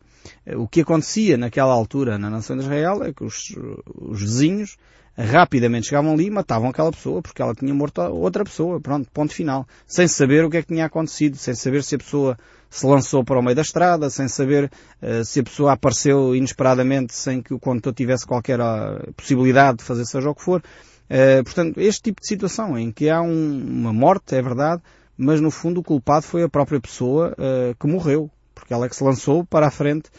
O 0.58 0.68
que 0.68 0.82
acontecia 0.82 1.38
naquela 1.38 1.74
altura 1.74 2.18
na 2.18 2.30
nação 2.30 2.58
de 2.58 2.64
Israel 2.64 3.02
é 3.04 3.14
que 3.14 3.24
os, 3.24 3.56
os 3.96 4.20
vizinhos 4.20 4.76
rapidamente 5.18 5.88
chegavam 5.88 6.14
ali 6.14 6.28
e 6.28 6.32
matavam 6.32 6.70
aquela 6.70 6.92
pessoa 6.92 7.22
porque 7.22 7.42
ela 7.42 7.56
tinha 7.56 7.74
morto 7.74 8.02
outra 8.02 8.44
pessoa. 8.44 8.80
Pronto, 8.80 9.10
ponto 9.12 9.34
final. 9.34 9.68
Sem 9.86 10.08
saber 10.08 10.46
o 10.46 10.50
que 10.50 10.58
é 10.58 10.62
que 10.62 10.68
tinha 10.68 10.86
acontecido, 10.86 11.38
sem 11.38 11.56
saber 11.56 11.84
se 11.84 11.96
a 11.96 11.98
pessoa 11.98 12.38
se 12.70 12.86
lançou 12.86 13.24
para 13.24 13.40
o 13.40 13.42
meio 13.42 13.56
da 13.56 13.62
estrada, 13.62 14.10
sem 14.10 14.28
saber 14.28 14.72
uh, 15.02 15.24
se 15.26 15.40
a 15.40 15.44
pessoa 15.44 15.74
apareceu 15.74 16.36
inesperadamente 16.36 17.14
sem 17.14 17.42
que 17.42 17.54
o 17.54 17.60
condutor 17.60 17.94
tivesse 17.94 18.26
qualquer 18.26 18.60
uh, 18.60 19.12
possibilidade 19.14 19.80
de 19.80 19.84
fazer 19.84 20.06
seja 20.06 20.30
o 20.30 20.36
que 20.36 20.44
for. 20.44 20.62
Uh, 21.10 21.44
portanto, 21.44 21.80
este 21.80 22.04
tipo 22.04 22.22
de 22.22 22.28
situação 22.28 22.78
em 22.78 22.92
que 22.92 23.10
há 23.10 23.22
um, 23.22 23.66
uma 23.66 23.94
morte, 23.94 24.36
é 24.36 24.42
verdade, 24.42 24.82
mas 25.18 25.42
no 25.42 25.50
fundo 25.50 25.80
o 25.80 25.84
culpado 25.84 26.26
foi 26.26 26.44
a 26.44 26.50
própria 26.50 26.80
pessoa 26.80 27.36
que 27.80 27.88
morreu 27.88 28.30
porque 28.54 28.74
ela 28.74 28.86
é 28.86 28.90
que 28.90 28.96
se 28.96 29.04
lançou 29.04 29.46
para 29.46 29.68
a 29.68 29.72
frente 29.72 30.10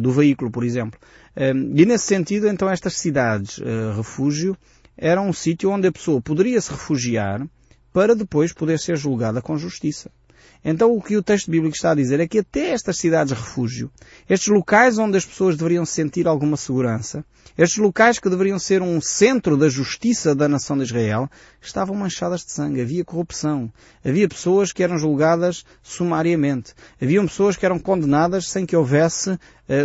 do 0.00 0.10
veículo, 0.12 0.50
por 0.50 0.64
exemplo. 0.64 0.98
Uh, 1.36 1.72
e 1.74 1.86
nesse 1.86 2.06
sentido, 2.06 2.48
então, 2.48 2.68
estas 2.68 2.94
cidades 2.94 3.58
uh, 3.58 3.92
refúgio 3.96 4.56
eram 4.96 5.28
um 5.28 5.32
sítio 5.32 5.70
onde 5.70 5.86
a 5.86 5.92
pessoa 5.92 6.20
poderia 6.20 6.60
se 6.60 6.70
refugiar 6.70 7.46
para 7.92 8.16
depois 8.16 8.52
poder 8.52 8.78
ser 8.78 8.96
julgada 8.96 9.40
com 9.40 9.56
justiça. 9.56 10.10
Então 10.64 10.94
o 10.94 11.02
que 11.02 11.16
o 11.16 11.22
texto 11.22 11.50
bíblico 11.50 11.74
está 11.74 11.92
a 11.92 11.94
dizer 11.94 12.20
é 12.20 12.26
que 12.26 12.40
até 12.40 12.70
estas 12.70 12.98
cidades 12.98 13.32
refúgio, 13.32 13.90
estes 14.28 14.48
locais 14.48 14.98
onde 14.98 15.16
as 15.16 15.24
pessoas 15.24 15.56
deveriam 15.56 15.84
sentir 15.84 16.26
alguma 16.26 16.56
segurança, 16.56 17.24
estes 17.56 17.78
locais 17.78 18.18
que 18.18 18.28
deveriam 18.28 18.58
ser 18.58 18.82
um 18.82 19.00
centro 19.00 19.56
da 19.56 19.68
justiça 19.68 20.34
da 20.34 20.48
nação 20.48 20.76
de 20.76 20.84
Israel, 20.84 21.28
estavam 21.60 21.96
manchadas 21.96 22.44
de 22.44 22.52
sangue, 22.52 22.80
havia 22.80 23.04
corrupção, 23.04 23.72
havia 24.04 24.28
pessoas 24.28 24.72
que 24.72 24.82
eram 24.82 24.98
julgadas 24.98 25.64
sumariamente, 25.82 26.74
havia 27.00 27.22
pessoas 27.22 27.56
que 27.56 27.64
eram 27.64 27.78
condenadas 27.78 28.48
sem 28.48 28.66
que 28.66 28.76
houvesse 28.76 29.30
uh, 29.30 29.38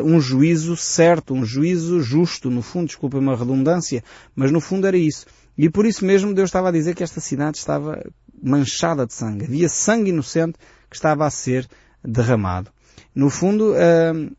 um 0.04 0.20
juízo 0.20 0.76
certo, 0.76 1.34
um 1.34 1.46
juízo 1.46 2.02
justo, 2.02 2.50
no 2.50 2.62
fundo, 2.62 2.88
desculpa 2.88 3.18
uma 3.18 3.36
redundância, 3.36 4.04
mas 4.36 4.52
no 4.52 4.60
fundo 4.60 4.88
era 4.88 4.98
isso. 4.98 5.26
E 5.58 5.70
por 5.70 5.86
isso 5.86 6.04
mesmo 6.04 6.34
Deus 6.34 6.50
estava 6.50 6.70
a 6.70 6.72
dizer 6.72 6.96
que 6.96 7.04
esta 7.04 7.20
cidade 7.20 7.58
estava 7.58 8.04
manchada 8.44 9.06
de 9.06 9.14
sangue. 9.14 9.46
Havia 9.46 9.70
sangue 9.70 10.10
inocente 10.10 10.58
que 10.90 10.96
estava 10.96 11.26
a 11.26 11.30
ser 11.30 11.68
derramado. 12.04 12.70
No 13.16 13.30
fundo, 13.30 13.74
hum, 13.74 14.32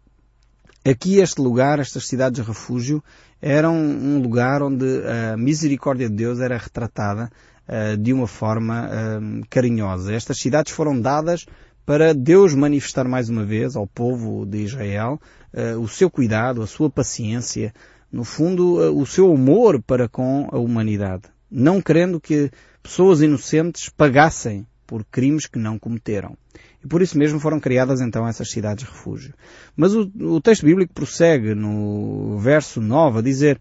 aqui 0.84 1.18
este 1.18 1.40
lugar, 1.40 1.78
estas 1.78 2.06
cidades 2.06 2.40
de 2.40 2.46
refúgio, 2.46 3.02
eram 3.40 3.76
um 3.76 4.20
lugar 4.20 4.62
onde 4.62 4.86
a 5.06 5.36
misericórdia 5.36 6.08
de 6.08 6.14
Deus 6.14 6.40
era 6.40 6.56
retratada 6.56 7.30
uh, 7.68 7.96
de 7.96 8.12
uma 8.12 8.26
forma 8.26 8.88
uh, 8.88 9.46
carinhosa. 9.50 10.14
Estas 10.14 10.38
cidades 10.38 10.72
foram 10.72 10.98
dadas 10.98 11.46
para 11.84 12.14
Deus 12.14 12.54
manifestar 12.54 13.06
mais 13.06 13.28
uma 13.28 13.44
vez 13.44 13.76
ao 13.76 13.86
povo 13.86 14.46
de 14.46 14.64
Israel 14.64 15.20
uh, 15.52 15.78
o 15.78 15.86
seu 15.86 16.10
cuidado, 16.10 16.62
a 16.62 16.66
sua 16.66 16.88
paciência, 16.88 17.74
no 18.10 18.24
fundo, 18.24 18.76
o 18.96 19.04
seu 19.04 19.30
amor 19.32 19.82
para 19.82 20.08
com 20.08 20.48
a 20.50 20.56
humanidade. 20.56 21.24
Não 21.56 21.80
querendo 21.80 22.20
que 22.20 22.50
pessoas 22.82 23.22
inocentes 23.22 23.88
pagassem 23.88 24.66
por 24.84 25.04
crimes 25.04 25.46
que 25.46 25.58
não 25.58 25.78
cometeram. 25.78 26.36
E 26.84 26.88
por 26.88 27.00
isso 27.00 27.16
mesmo 27.16 27.38
foram 27.38 27.60
criadas 27.60 28.00
então 28.00 28.26
essas 28.26 28.50
cidades 28.50 28.84
de 28.84 28.90
refúgio. 28.90 29.32
Mas 29.76 29.94
o, 29.94 30.10
o 30.20 30.40
texto 30.40 30.66
bíblico 30.66 30.92
prossegue 30.92 31.54
no 31.54 32.38
verso 32.40 32.80
9 32.80 33.20
a 33.20 33.22
dizer 33.22 33.60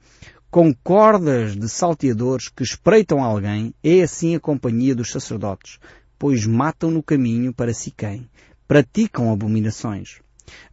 com 0.50 0.73
cordas 0.73 1.55
de 1.55 1.69
salteadores 1.69 2.50
que 2.50 2.63
espreitam 2.63 3.23
alguém, 3.23 3.73
é 3.83 4.01
assim 4.01 4.35
a 4.35 4.39
companhia 4.39 4.95
dos 4.95 5.12
sacerdotes, 5.12 5.79
pois 6.17 6.45
matam 6.45 6.91
no 6.91 7.01
caminho 7.01 7.53
para 7.53 7.73
Siquém, 7.73 8.27
praticam 8.67 9.31
abominações. 9.31 10.19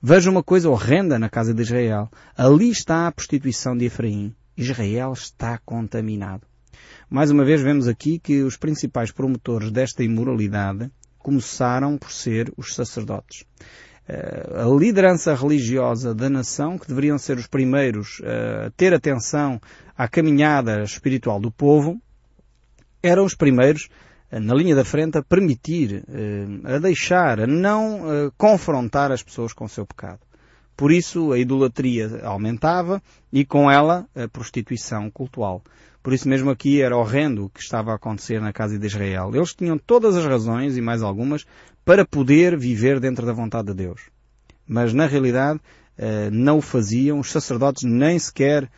Veja 0.03 0.31
uma 0.31 0.43
coisa 0.43 0.69
horrenda 0.69 1.19
na 1.19 1.29
casa 1.29 1.55
de 1.55 1.63
Israel. 1.63 2.11
Ali 2.37 2.71
está 2.71 3.07
a 3.07 3.13
prostituição 3.13 3.77
de 3.77 3.87
Efraim. 3.87 4.35
Israel 4.57 5.13
está 5.13 5.59
contaminado. 5.59 6.50
Mais 7.13 7.29
uma 7.33 7.45
vez 7.45 7.61
vemos 7.61 7.89
aqui 7.89 8.21
que 8.21 8.41
os 8.45 8.57
principais 8.57 9.11
promotores 9.11 9.73
desta 9.73 10.05
imoralidade 10.05 10.89
começaram 11.19 11.99
por 11.99 12.13
ser 12.13 12.53
os 12.57 12.73
sacerdotes. 12.73 13.45
a 14.09 14.79
liderança 14.79 15.35
religiosa 15.35 16.15
da 16.15 16.31
nação, 16.31 16.79
que 16.79 16.87
deveriam 16.87 17.19
ser 17.19 17.37
os 17.37 17.49
primeiros 17.49 18.23
a 18.25 18.71
ter 18.77 18.95
atenção 18.95 19.61
à 19.99 20.07
caminhada 20.07 20.85
espiritual 20.85 21.41
do 21.41 21.51
povo, 21.51 22.01
eram 23.03 23.25
os 23.25 23.35
primeiros 23.35 23.89
na 24.31 24.55
linha 24.55 24.77
da 24.77 24.85
frente 24.85 25.19
a 25.19 25.23
permitir, 25.23 26.05
a 26.65 26.79
deixar, 26.79 27.41
a 27.41 27.47
não 27.47 28.31
confrontar 28.39 29.11
as 29.11 29.21
pessoas 29.21 29.53
com 29.53 29.65
o 29.65 29.69
seu 29.69 29.85
pecado. 29.85 30.21
Por 30.77 30.93
isso 30.93 31.33
a 31.33 31.39
idolatria 31.41 32.21
aumentava 32.23 33.03
e 33.33 33.45
com 33.45 33.69
ela 33.69 34.09
a 34.15 34.29
prostituição 34.29 35.11
cultual. 35.11 35.63
Por 36.03 36.13
isso 36.13 36.29
mesmo 36.29 36.51
aqui 36.51 36.81
era 36.81 36.97
horrendo 36.97 37.45
o 37.45 37.51
que 37.51 37.61
estava 37.61 37.93
a 37.93 37.97
acontecer 37.97 38.41
na 38.41 38.53
casa 38.53 38.79
de 38.79 38.87
Israel. 38.87 39.31
Eles 39.35 39.55
tinham 39.55 39.77
todas 39.77 40.17
as 40.17 40.25
razões 40.25 40.77
e 40.77 40.81
mais 40.81 41.03
algumas 41.03 41.45
para 41.85 42.07
poder 42.07 42.57
viver 42.57 42.99
dentro 43.01 43.27
da 43.27 43.33
vontade 43.33 43.69
de 43.69 43.75
Deus. 43.75 44.01
Mas 44.67 44.95
na 44.95 45.07
realidade 45.07 45.61
eh, 45.99 46.31
não 46.31 46.59
o 46.59 46.63
faziam, 46.63 47.19
os 47.19 47.31
sacerdotes 47.31 47.83
nem 47.83 48.19
sequer 48.19 48.71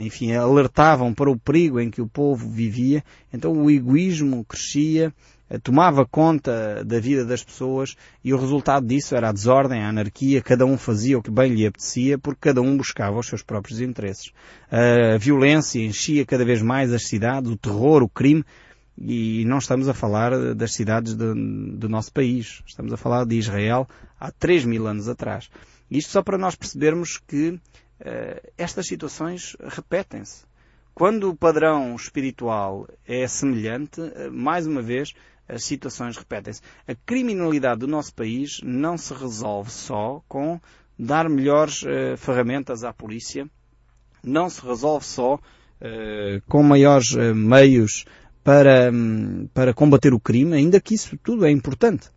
enfim, 0.00 0.32
alertavam 0.32 1.12
para 1.12 1.30
o 1.30 1.38
perigo 1.38 1.80
em 1.80 1.90
que 1.90 2.00
o 2.00 2.06
povo 2.06 2.48
vivia, 2.48 3.02
então 3.32 3.52
o 3.52 3.70
egoísmo 3.70 4.44
crescia, 4.44 5.12
eh, 5.48 5.58
tomava 5.58 6.06
conta 6.06 6.84
da 6.84 6.98
vida 7.00 7.24
das 7.24 7.42
pessoas 7.42 7.96
e 8.22 8.32
o 8.32 8.38
resultado 8.38 8.86
disso 8.86 9.14
era 9.14 9.28
a 9.28 9.32
desordem, 9.32 9.82
a 9.82 9.88
anarquia, 9.88 10.42
cada 10.42 10.64
um 10.64 10.78
fazia 10.78 11.18
o 11.18 11.22
que 11.22 11.30
bem 11.30 11.52
lhe 11.52 11.66
apetecia 11.66 12.18
porque 12.18 12.40
cada 12.40 12.62
um 12.62 12.76
buscava 12.76 13.18
os 13.18 13.26
seus 13.26 13.42
próprios 13.42 13.80
interesses. 13.80 14.32
A 14.70 15.18
violência 15.18 15.80
enchia 15.80 16.24
cada 16.24 16.44
vez 16.44 16.62
mais 16.62 16.92
as 16.92 17.06
cidades, 17.06 17.50
o 17.50 17.56
terror, 17.56 18.02
o 18.02 18.08
crime, 18.08 18.44
e 18.96 19.44
não 19.46 19.58
estamos 19.58 19.88
a 19.88 19.94
falar 19.94 20.54
das 20.54 20.72
cidades 20.72 21.14
do, 21.14 21.34
do 21.34 21.88
nosso 21.88 22.12
país, 22.12 22.62
estamos 22.64 22.92
a 22.92 22.96
falar 22.96 23.24
de 23.24 23.36
Israel 23.36 23.88
há 24.18 24.30
3 24.30 24.64
mil 24.64 24.86
anos 24.86 25.08
atrás. 25.08 25.50
Isto 25.90 26.12
só 26.12 26.22
para 26.22 26.38
nós 26.38 26.54
percebermos 26.54 27.18
que 27.18 27.58
estas 28.56 28.86
situações 28.86 29.56
repetem-se. 29.60 30.44
Quando 30.94 31.28
o 31.28 31.34
padrão 31.34 31.96
espiritual 31.96 32.86
é 33.04 33.26
semelhante, 33.26 34.00
uh, 34.00 34.30
mais 34.30 34.64
uma 34.64 34.80
vez, 34.80 35.12
as 35.48 35.64
situações 35.64 36.16
repetem-se. 36.16 36.62
A 36.86 36.94
criminalidade 36.94 37.80
do 37.80 37.88
nosso 37.88 38.14
país 38.14 38.60
não 38.62 38.96
se 38.96 39.12
resolve 39.12 39.72
só 39.72 40.22
com 40.28 40.60
dar 40.96 41.28
melhores 41.28 41.82
uh, 41.82 42.16
ferramentas 42.16 42.84
à 42.84 42.92
polícia, 42.92 43.50
não 44.22 44.48
se 44.48 44.64
resolve 44.64 45.04
só 45.04 45.38
com 46.48 46.62
maiores 46.62 47.14
meios 47.34 48.06
para, 48.42 48.90
um, 48.90 49.46
para 49.52 49.74
combater 49.74 50.14
o 50.14 50.20
crime, 50.20 50.54
ainda 50.54 50.80
que 50.80 50.94
isso 50.94 51.14
tudo 51.22 51.44
é 51.44 51.50
importante. 51.50 52.08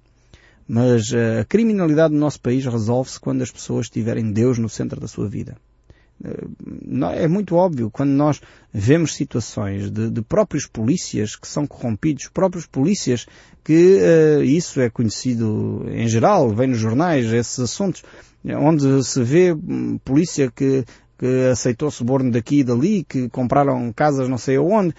Mas 0.65 1.11
a 1.13 1.43
criminalidade 1.43 2.13
do 2.13 2.19
nosso 2.19 2.39
país 2.39 2.65
resolve-se 2.65 3.19
quando 3.19 3.41
as 3.41 3.51
pessoas 3.51 3.89
tiverem 3.89 4.31
Deus 4.31 4.57
no 4.57 4.69
centro 4.69 5.01
da 5.01 5.07
sua 5.07 5.27
vida. 5.27 5.57
É 7.13 7.27
muito 7.27 7.55
óbvio 7.55 7.91
quando 7.91 8.09
nós 8.09 8.41
vemos 8.73 9.15
situações 9.15 9.91
de, 9.91 10.09
de 10.09 10.21
próprios 10.21 10.65
polícias 10.65 11.35
que 11.35 11.47
são 11.47 11.67
corrompidos, 11.67 12.27
próprios 12.27 12.65
polícias 12.65 13.27
que 13.63 13.99
uh, 13.99 14.43
isso 14.43 14.81
é 14.81 14.89
conhecido 14.89 15.85
em 15.89 16.07
geral, 16.07 16.49
vem 16.49 16.69
nos 16.69 16.79
jornais 16.79 17.31
esses 17.31 17.59
assuntos, 17.59 18.03
onde 18.43 19.03
se 19.03 19.23
vê 19.23 19.53
um, 19.53 19.99
polícia 19.99 20.49
que, 20.49 20.85
que 21.17 21.49
aceitou 21.51 21.91
suborno 21.91 22.31
daqui 22.31 22.59
e 22.59 22.63
dali, 22.63 23.03
que 23.03 23.29
compraram 23.29 23.93
casas 23.93 24.27
não 24.27 24.37
sei 24.37 24.55
aonde. 24.55 24.95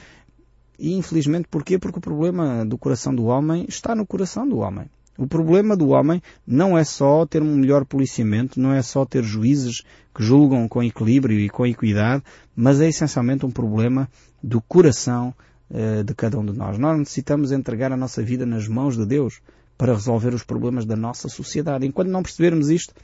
E 0.78 0.94
infelizmente 0.94 1.48
porquê? 1.50 1.78
Porque 1.78 1.98
o 1.98 2.02
problema 2.02 2.64
do 2.64 2.78
coração 2.78 3.12
do 3.12 3.24
homem 3.24 3.66
está 3.68 3.94
no 3.96 4.06
coração 4.06 4.48
do 4.48 4.58
homem. 4.58 4.88
O 5.18 5.26
problema 5.26 5.76
do 5.76 5.88
homem 5.88 6.22
não 6.46 6.78
é 6.78 6.84
só 6.84 7.26
ter 7.26 7.42
um 7.42 7.56
melhor 7.56 7.84
policiamento, 7.84 8.60
não 8.60 8.72
é 8.72 8.80
só 8.80 9.04
ter 9.04 9.24
juízes 9.24 9.82
que 10.14 10.22
julgam 10.22 10.68
com 10.68 10.80
equilíbrio 10.80 11.40
e 11.40 11.50
com 11.50 11.66
equidade, 11.66 12.22
mas 12.54 12.80
é 12.80 12.86
essencialmente 12.86 13.44
um 13.44 13.50
problema 13.50 14.08
do 14.40 14.60
coração 14.60 15.34
uh, 15.70 16.04
de 16.04 16.14
cada 16.14 16.38
um 16.38 16.46
de 16.46 16.56
nós. 16.56 16.78
Nós 16.78 16.96
necessitamos 16.96 17.50
entregar 17.50 17.90
a 17.90 17.96
nossa 17.96 18.22
vida 18.22 18.46
nas 18.46 18.68
mãos 18.68 18.96
de 18.96 19.04
Deus 19.04 19.40
para 19.76 19.92
resolver 19.92 20.32
os 20.32 20.44
problemas 20.44 20.86
da 20.86 20.94
nossa 20.94 21.28
sociedade. 21.28 21.84
Enquanto 21.84 22.10
não 22.10 22.22
percebermos 22.22 22.70
isto, 22.70 22.94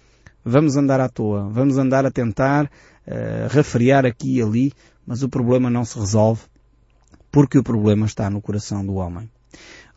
vamos 0.44 0.76
andar 0.76 1.00
à 1.00 1.09
toa, 1.09 1.49
vamos 1.50 1.78
andar 1.78 2.06
a 2.06 2.12
tentar 2.12 2.66
uh, 2.66 3.49
refriar 3.50 4.06
aqui 4.06 4.37
e 4.37 4.42
ali, 4.42 4.73
mas 5.04 5.25
o 5.25 5.28
problema 5.28 5.68
não 5.68 5.85
se 5.85 5.99
resolve 5.99 6.42
porque 7.33 7.59
o 7.59 7.64
problema 7.64 8.06
está 8.06 8.30
no 8.30 8.40
coração 8.40 8.87
do 8.87 8.94
homem. 8.94 9.28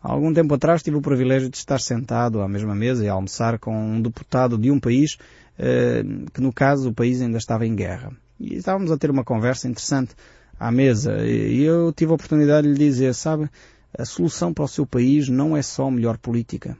Algum 0.02 0.32
tempo 0.32 0.54
atrás 0.54 0.82
tive 0.82 0.96
o 0.96 1.02
privilégio 1.02 1.48
de 1.50 1.56
estar 1.56 1.80
sentado 1.80 2.40
à 2.40 2.48
mesma 2.48 2.74
mesa 2.74 3.04
e 3.04 3.08
almoçar 3.08 3.58
com 3.58 3.76
um 3.76 4.00
deputado 4.00 4.56
de 4.56 4.70
um 4.70 4.78
país 4.78 5.18
eh, 5.58 6.04
que, 6.32 6.40
no 6.40 6.52
caso, 6.52 6.90
o 6.90 6.94
país 6.94 7.20
ainda 7.20 7.38
estava 7.38 7.66
em 7.66 7.74
guerra. 7.74 8.12
E 8.38 8.54
estávamos 8.54 8.92
a 8.92 8.96
ter 8.96 9.10
uma 9.10 9.24
conversa 9.24 9.68
interessante 9.68 10.14
à 10.58 10.70
mesa 10.70 11.24
e 11.26 11.62
eu 11.62 11.92
tive 11.92 12.12
a 12.12 12.14
oportunidade 12.14 12.66
de 12.68 12.74
lhe 12.74 12.78
dizer, 12.78 13.12
sabe, 13.14 13.50
a 13.96 14.04
solução 14.04 14.54
para 14.54 14.64
o 14.64 14.68
seu 14.68 14.86
país 14.86 15.28
não 15.28 15.56
é 15.56 15.62
só 15.62 15.90
melhor 15.90 16.16
política. 16.18 16.76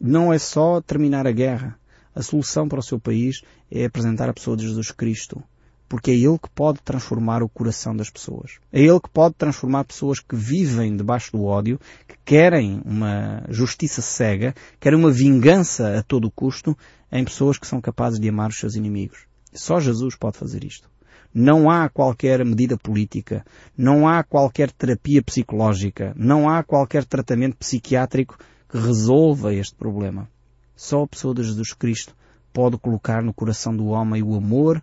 Não 0.00 0.32
é 0.32 0.38
só 0.38 0.80
terminar 0.80 1.26
a 1.26 1.32
guerra. 1.32 1.78
A 2.14 2.22
solução 2.22 2.68
para 2.68 2.80
o 2.80 2.82
seu 2.82 2.98
país 2.98 3.42
é 3.70 3.84
apresentar 3.84 4.28
a 4.28 4.34
pessoa 4.34 4.56
de 4.56 4.66
Jesus 4.66 4.90
Cristo 4.90 5.42
porque 5.92 6.10
é 6.10 6.14
Ele 6.14 6.38
que 6.38 6.48
pode 6.48 6.80
transformar 6.80 7.42
o 7.42 7.48
coração 7.50 7.94
das 7.94 8.08
pessoas. 8.08 8.52
É 8.72 8.80
Ele 8.80 8.98
que 8.98 9.10
pode 9.10 9.34
transformar 9.34 9.84
pessoas 9.84 10.20
que 10.20 10.34
vivem 10.34 10.96
debaixo 10.96 11.30
do 11.32 11.44
ódio, 11.44 11.78
que 12.08 12.16
querem 12.24 12.80
uma 12.82 13.44
justiça 13.50 14.00
cega, 14.00 14.54
querem 14.80 14.98
uma 14.98 15.10
vingança 15.10 15.98
a 15.98 16.02
todo 16.02 16.30
custo, 16.30 16.74
em 17.12 17.22
pessoas 17.22 17.58
que 17.58 17.66
são 17.66 17.78
capazes 17.78 18.18
de 18.18 18.26
amar 18.26 18.48
os 18.48 18.58
seus 18.58 18.74
inimigos. 18.74 19.26
Só 19.52 19.80
Jesus 19.80 20.16
pode 20.16 20.38
fazer 20.38 20.64
isto. 20.64 20.88
Não 21.34 21.68
há 21.68 21.90
qualquer 21.90 22.42
medida 22.42 22.78
política, 22.78 23.44
não 23.76 24.08
há 24.08 24.24
qualquer 24.24 24.70
terapia 24.70 25.22
psicológica, 25.22 26.14
não 26.16 26.48
há 26.48 26.62
qualquer 26.62 27.04
tratamento 27.04 27.58
psiquiátrico 27.58 28.38
que 28.66 28.78
resolva 28.78 29.52
este 29.52 29.74
problema. 29.74 30.26
Só 30.74 31.02
a 31.02 31.06
pessoa 31.06 31.34
de 31.34 31.42
Jesus 31.42 31.74
Cristo 31.74 32.16
pode 32.50 32.78
colocar 32.78 33.22
no 33.22 33.34
coração 33.34 33.76
do 33.76 33.88
homem 33.88 34.22
o 34.22 34.34
amor 34.34 34.82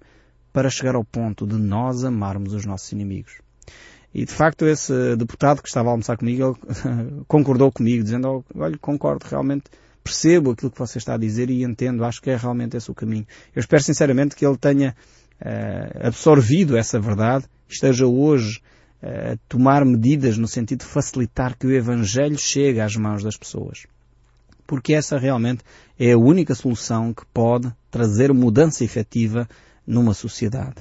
para 0.51 0.69
chegar 0.69 0.95
ao 0.95 1.03
ponto 1.03 1.45
de 1.45 1.55
nós 1.55 2.03
amarmos 2.03 2.53
os 2.53 2.65
nossos 2.65 2.91
inimigos. 2.91 3.33
E 4.13 4.25
de 4.25 4.31
facto 4.31 4.65
esse 4.65 5.15
deputado 5.15 5.61
que 5.61 5.67
estava 5.67 5.89
a 5.89 5.91
almoçar 5.91 6.17
comigo, 6.17 6.57
concordou 7.27 7.71
comigo, 7.71 8.03
dizendo, 8.03 8.43
oh, 8.55 8.59
olha, 8.59 8.77
concordo, 8.77 9.25
realmente 9.29 9.65
percebo 10.03 10.51
aquilo 10.51 10.71
que 10.71 10.79
você 10.79 10.97
está 10.97 11.13
a 11.13 11.17
dizer 11.17 11.49
e 11.49 11.63
entendo, 11.63 12.03
acho 12.03 12.21
que 12.21 12.31
é 12.31 12.35
realmente 12.35 12.75
esse 12.75 12.89
o 12.89 12.95
caminho. 12.95 13.27
Eu 13.55 13.59
espero 13.59 13.83
sinceramente 13.83 14.35
que 14.35 14.45
ele 14.45 14.57
tenha 14.57 14.95
uh, 15.41 16.07
absorvido 16.07 16.75
essa 16.75 16.99
verdade, 16.99 17.45
esteja 17.67 18.07
hoje 18.07 18.59
uh, 19.03 19.33
a 19.33 19.37
tomar 19.47 19.85
medidas 19.85 20.37
no 20.37 20.47
sentido 20.47 20.79
de 20.79 20.85
facilitar 20.85 21.55
que 21.55 21.67
o 21.67 21.71
Evangelho 21.71 22.37
chegue 22.37 22.79
às 22.79 22.95
mãos 22.95 23.23
das 23.23 23.37
pessoas. 23.37 23.85
Porque 24.65 24.93
essa 24.93 25.17
realmente 25.19 25.63
é 25.99 26.13
a 26.13 26.17
única 26.17 26.55
solução 26.55 27.13
que 27.13 27.25
pode 27.33 27.71
trazer 27.91 28.33
mudança 28.33 28.83
efetiva 28.83 29.47
numa 29.89 30.13
sociedade. 30.13 30.75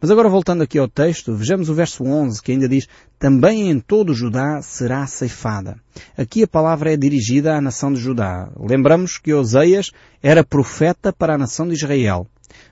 Mas 0.00 0.10
agora 0.10 0.28
voltando 0.28 0.62
aqui 0.62 0.78
ao 0.78 0.88
texto, 0.88 1.34
vejamos 1.34 1.68
o 1.68 1.74
verso 1.74 2.02
11 2.02 2.42
que 2.42 2.52
ainda 2.52 2.68
diz 2.68 2.88
Também 3.18 3.70
em 3.70 3.78
todo 3.78 4.14
Judá 4.14 4.60
será 4.62 5.06
ceifada. 5.06 5.76
Aqui 6.16 6.42
a 6.42 6.48
palavra 6.48 6.92
é 6.92 6.96
dirigida 6.96 7.54
à 7.54 7.60
nação 7.60 7.92
de 7.92 8.00
Judá. 8.00 8.50
Lembramos 8.58 9.18
que 9.18 9.34
Oseias 9.34 9.90
era 10.22 10.42
profeta 10.42 11.12
para 11.12 11.34
a 11.34 11.38
nação 11.38 11.68
de 11.68 11.74
Israel. 11.74 12.26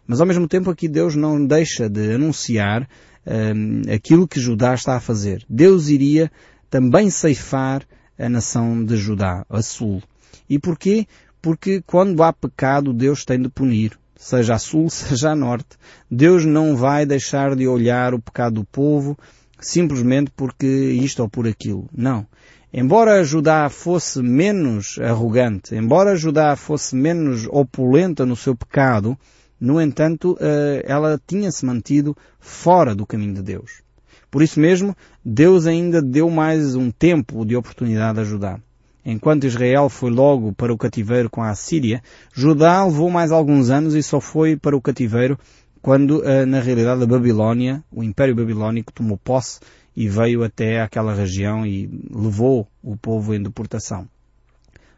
Mas 0.07 0.21
ao 0.21 0.26
mesmo 0.26 0.49
tempo 0.49 0.71
aqui 0.71 0.88
Deus 0.88 1.14
não 1.14 1.45
deixa 1.45 1.88
de 1.88 2.14
anunciar 2.14 2.88
um, 3.26 3.83
aquilo 3.93 4.26
que 4.26 4.41
Judá 4.41 4.75
está 4.75 4.97
a 4.97 5.00
fazer. 5.00 5.45
Deus 5.49 5.88
iria 5.88 6.31
também 6.71 7.11
ceifar 7.11 7.83
a 8.19 8.29
nação 8.29 8.83
de 8.85 8.97
Judá, 8.97 9.45
a 9.49 9.62
sul. 9.62 10.03
E 10.49 10.59
porquê? 10.59 11.07
Porque 11.43 11.83
quando 11.87 12.23
há 12.23 12.33
pecado 12.33 12.93
Deus 12.93 13.25
tem 13.25 13.41
de 13.41 13.49
punir 13.49 13.99
seja 14.16 14.54
a 14.54 14.59
sul, 14.59 14.88
seja 14.90 15.30
a 15.30 15.37
norte. 15.37 15.76
Deus 16.11 16.44
não 16.44 16.76
vai 16.76 17.06
deixar 17.06 17.54
de 17.54 17.66
olhar 17.66 18.14
o 18.14 18.21
pecado 18.21 18.56
do 18.56 18.64
povo 18.64 19.16
simplesmente 19.61 20.30
porque 20.37 20.66
isto 20.66 21.23
ou 21.23 21.28
por 21.28 21.47
aquilo. 21.47 21.88
Não. 21.97 22.26
Embora 22.73 23.23
Judá 23.23 23.68
fosse 23.68 24.21
menos 24.21 24.99
arrogante, 24.99 25.75
embora 25.76 26.16
Judá 26.16 26.56
fosse 26.56 26.97
menos 26.97 27.47
opulenta 27.49 28.26
no 28.26 28.35
seu 28.35 28.56
pecado, 28.56 29.16
no 29.61 29.80
entanto, 29.80 30.37
eh, 30.40 30.83
ela 30.85 31.21
tinha-se 31.25 31.64
mantido 31.64 32.16
fora 32.40 32.94
do 32.94 33.06
caminho 33.06 33.35
de 33.35 33.42
Deus. 33.42 33.83
Por 34.30 34.42
isso 34.42 34.59
mesmo, 34.59 34.97
Deus 35.25 35.66
ainda 35.66 36.02
deu 36.02 36.28
mais 36.28 36.75
um 36.75 36.90
tempo 36.90 37.47
de 37.47 37.54
oportunidade 37.54 38.18
a 38.18 38.25
Judá. 38.25 38.59
Enquanto 39.04 39.46
Israel 39.46 39.88
foi 39.88 40.11
logo 40.11 40.52
para 40.52 40.73
o 40.73 40.78
cativeiro 40.78 41.28
com 41.28 41.42
a 41.42 41.50
Assíria, 41.50 42.02
Judá 42.32 42.84
levou 42.84 43.11
mais 43.11 43.30
alguns 43.30 43.68
anos 43.68 43.94
e 43.94 44.02
só 44.02 44.20
foi 44.20 44.56
para 44.56 44.76
o 44.76 44.80
cativeiro 44.80 45.38
quando, 45.82 46.25
eh, 46.25 46.46
na 46.46 46.61
realidade, 46.61 47.02
a 47.02 47.06
Babilónia, 47.06 47.84
o 47.92 48.02
Império 48.02 48.34
Babilónico, 48.34 48.90
tomou 48.90 49.18
posse 49.18 49.61
e 49.94 50.08
veio 50.08 50.42
até 50.42 50.80
aquela 50.80 51.14
região 51.14 51.66
e 51.66 51.90
levou 52.11 52.66
o 52.82 52.96
povo 52.96 53.34
em 53.34 53.42
deportação. 53.42 54.08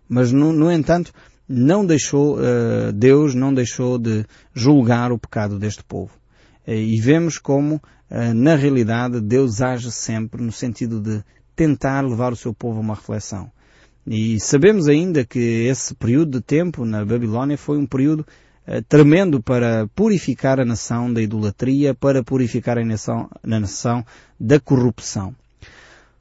Mas, 0.09 0.31
no, 0.31 0.53
no 0.53 0.71
entanto, 0.71 1.13
não 1.49 1.85
deixou, 1.85 2.39
uh, 2.39 2.93
Deus 2.93 3.35
não 3.35 3.53
deixou 3.53 3.99
de 3.99 4.25
julgar 4.55 5.11
o 5.11 5.19
pecado 5.19 5.59
deste 5.59 5.83
povo. 5.83 6.13
Uh, 6.67 6.71
e 6.71 7.01
vemos 7.01 7.39
como, 7.39 7.77
uh, 7.77 8.33
na 8.33 8.55
realidade, 8.55 9.21
Deus 9.21 9.61
age 9.61 9.91
sempre 9.91 10.41
no 10.41 10.53
sentido 10.53 11.01
de 11.01 11.21
tentar 11.57 12.03
levar 12.03 12.33
o 12.33 12.37
seu 12.37 12.55
povo 12.55 12.79
a 12.79 12.81
uma 12.81 12.95
reflexão. 12.95 13.51
E 14.07 14.39
sabemos 14.39 14.89
ainda 14.89 15.25
que 15.25 15.39
esse 15.39 15.95
período 15.95 16.39
de 16.39 16.45
tempo 16.45 16.85
na 16.85 17.05
Babilónia 17.05 17.59
foi 17.59 17.77
um 17.77 17.87
período 17.87 18.25
tremendo 18.89 19.41
para 19.41 19.87
purificar 19.95 20.59
a 20.59 20.65
nação 20.65 21.13
da 21.13 21.23
idolatria, 21.23 21.95
para 21.95 22.23
purificar 22.23 22.79
a 22.79 22.85
nação, 22.85 23.29
a 23.43 23.61
nação 23.61 24.05
da 24.39 24.59
corrupção. 24.59 25.35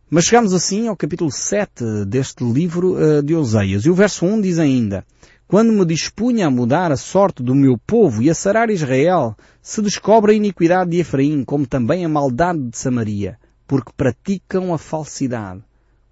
Mas 0.09 0.25
chegamos 0.25 0.53
assim 0.53 0.87
ao 0.87 0.95
capítulo 0.95 1.31
7 1.31 2.05
deste 2.07 2.43
livro 2.43 2.93
uh, 2.93 3.23
de 3.23 3.33
Oseias. 3.33 3.85
E 3.85 3.89
o 3.89 3.95
verso 3.95 4.25
1 4.25 4.41
diz 4.41 4.59
ainda, 4.59 5.03
Quando 5.47 5.73
me 5.73 5.83
dispunha 5.83 6.45
a 6.45 6.51
mudar 6.51 6.91
a 6.91 6.95
sorte 6.95 7.41
do 7.41 7.55
meu 7.55 7.75
povo 7.77 8.21
e 8.21 8.29
a 8.29 8.35
sarar 8.35 8.69
Israel, 8.69 9.35
se 9.61 9.81
descobre 9.81 10.31
a 10.31 10.35
iniquidade 10.35 10.91
de 10.91 10.99
Efraim, 10.99 11.43
como 11.43 11.65
também 11.65 12.05
a 12.05 12.09
maldade 12.09 12.69
de 12.69 12.77
Samaria, 12.77 13.39
porque 13.67 13.91
praticam 13.97 14.73
a 14.73 14.77
falsidade. 14.77 15.61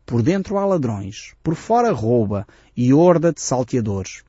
Por 0.05 0.21
dentro 0.21 0.57
há 0.57 0.65
ladrões, 0.65 1.33
por 1.41 1.55
fora 1.55 1.91
rouba 1.91 2.45
e 2.75 2.93
horda 2.93 3.31
de 3.31 3.41
salteadores. 3.41 4.23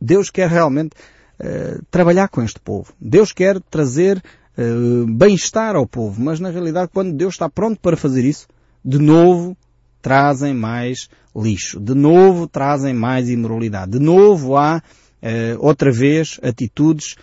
Deus 0.00 0.30
quer 0.30 0.48
realmente 0.48 0.94
uh, 1.40 1.82
trabalhar 1.90 2.28
com 2.28 2.42
este 2.42 2.60
povo. 2.60 2.92
Deus 3.00 3.32
quer 3.32 3.60
trazer 3.70 4.22
uh, 4.56 5.06
bem-estar 5.06 5.74
ao 5.74 5.86
povo, 5.86 6.22
mas 6.22 6.38
na 6.38 6.50
realidade 6.50 6.90
quando 6.92 7.12
Deus 7.12 7.34
está 7.34 7.48
pronto 7.48 7.80
para 7.80 7.96
fazer 7.96 8.24
isso, 8.24 8.46
de 8.84 8.98
novo 8.98 9.56
trazem 10.00 10.54
mais 10.54 11.08
lixo, 11.34 11.80
de 11.80 11.94
novo 11.94 12.46
trazem 12.46 12.94
mais 12.94 13.28
imoralidade, 13.28 13.92
de 13.92 13.98
novo 13.98 14.56
há 14.56 14.82
uh, 15.22 15.58
outra 15.58 15.90
vez 15.90 16.38
atitudes 16.42 17.16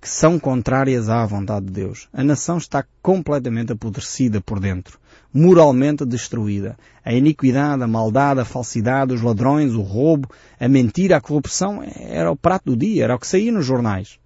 que 0.00 0.08
são 0.08 0.38
contrárias 0.38 1.08
à 1.08 1.26
vontade 1.26 1.66
de 1.66 1.72
Deus. 1.72 2.06
A 2.12 2.22
nação 2.22 2.58
está 2.58 2.84
completamente 3.02 3.72
apodrecida 3.72 4.40
por 4.40 4.60
dentro, 4.60 5.00
moralmente 5.36 6.04
destruída. 6.06 6.78
A 7.04 7.12
iniquidade, 7.12 7.82
a 7.82 7.86
maldade, 7.86 8.40
a 8.40 8.44
falsidade, 8.44 9.12
os 9.12 9.20
ladrões, 9.20 9.74
o 9.74 9.82
roubo, 9.82 10.28
a 10.58 10.66
mentira, 10.66 11.18
a 11.18 11.20
corrupção 11.20 11.82
era 11.84 12.30
o 12.30 12.36
prato 12.36 12.64
do 12.64 12.76
dia, 12.76 13.04
era 13.04 13.14
o 13.14 13.18
que 13.18 13.26
saía 13.26 13.52
nos 13.52 13.66
jornais. 13.66 14.18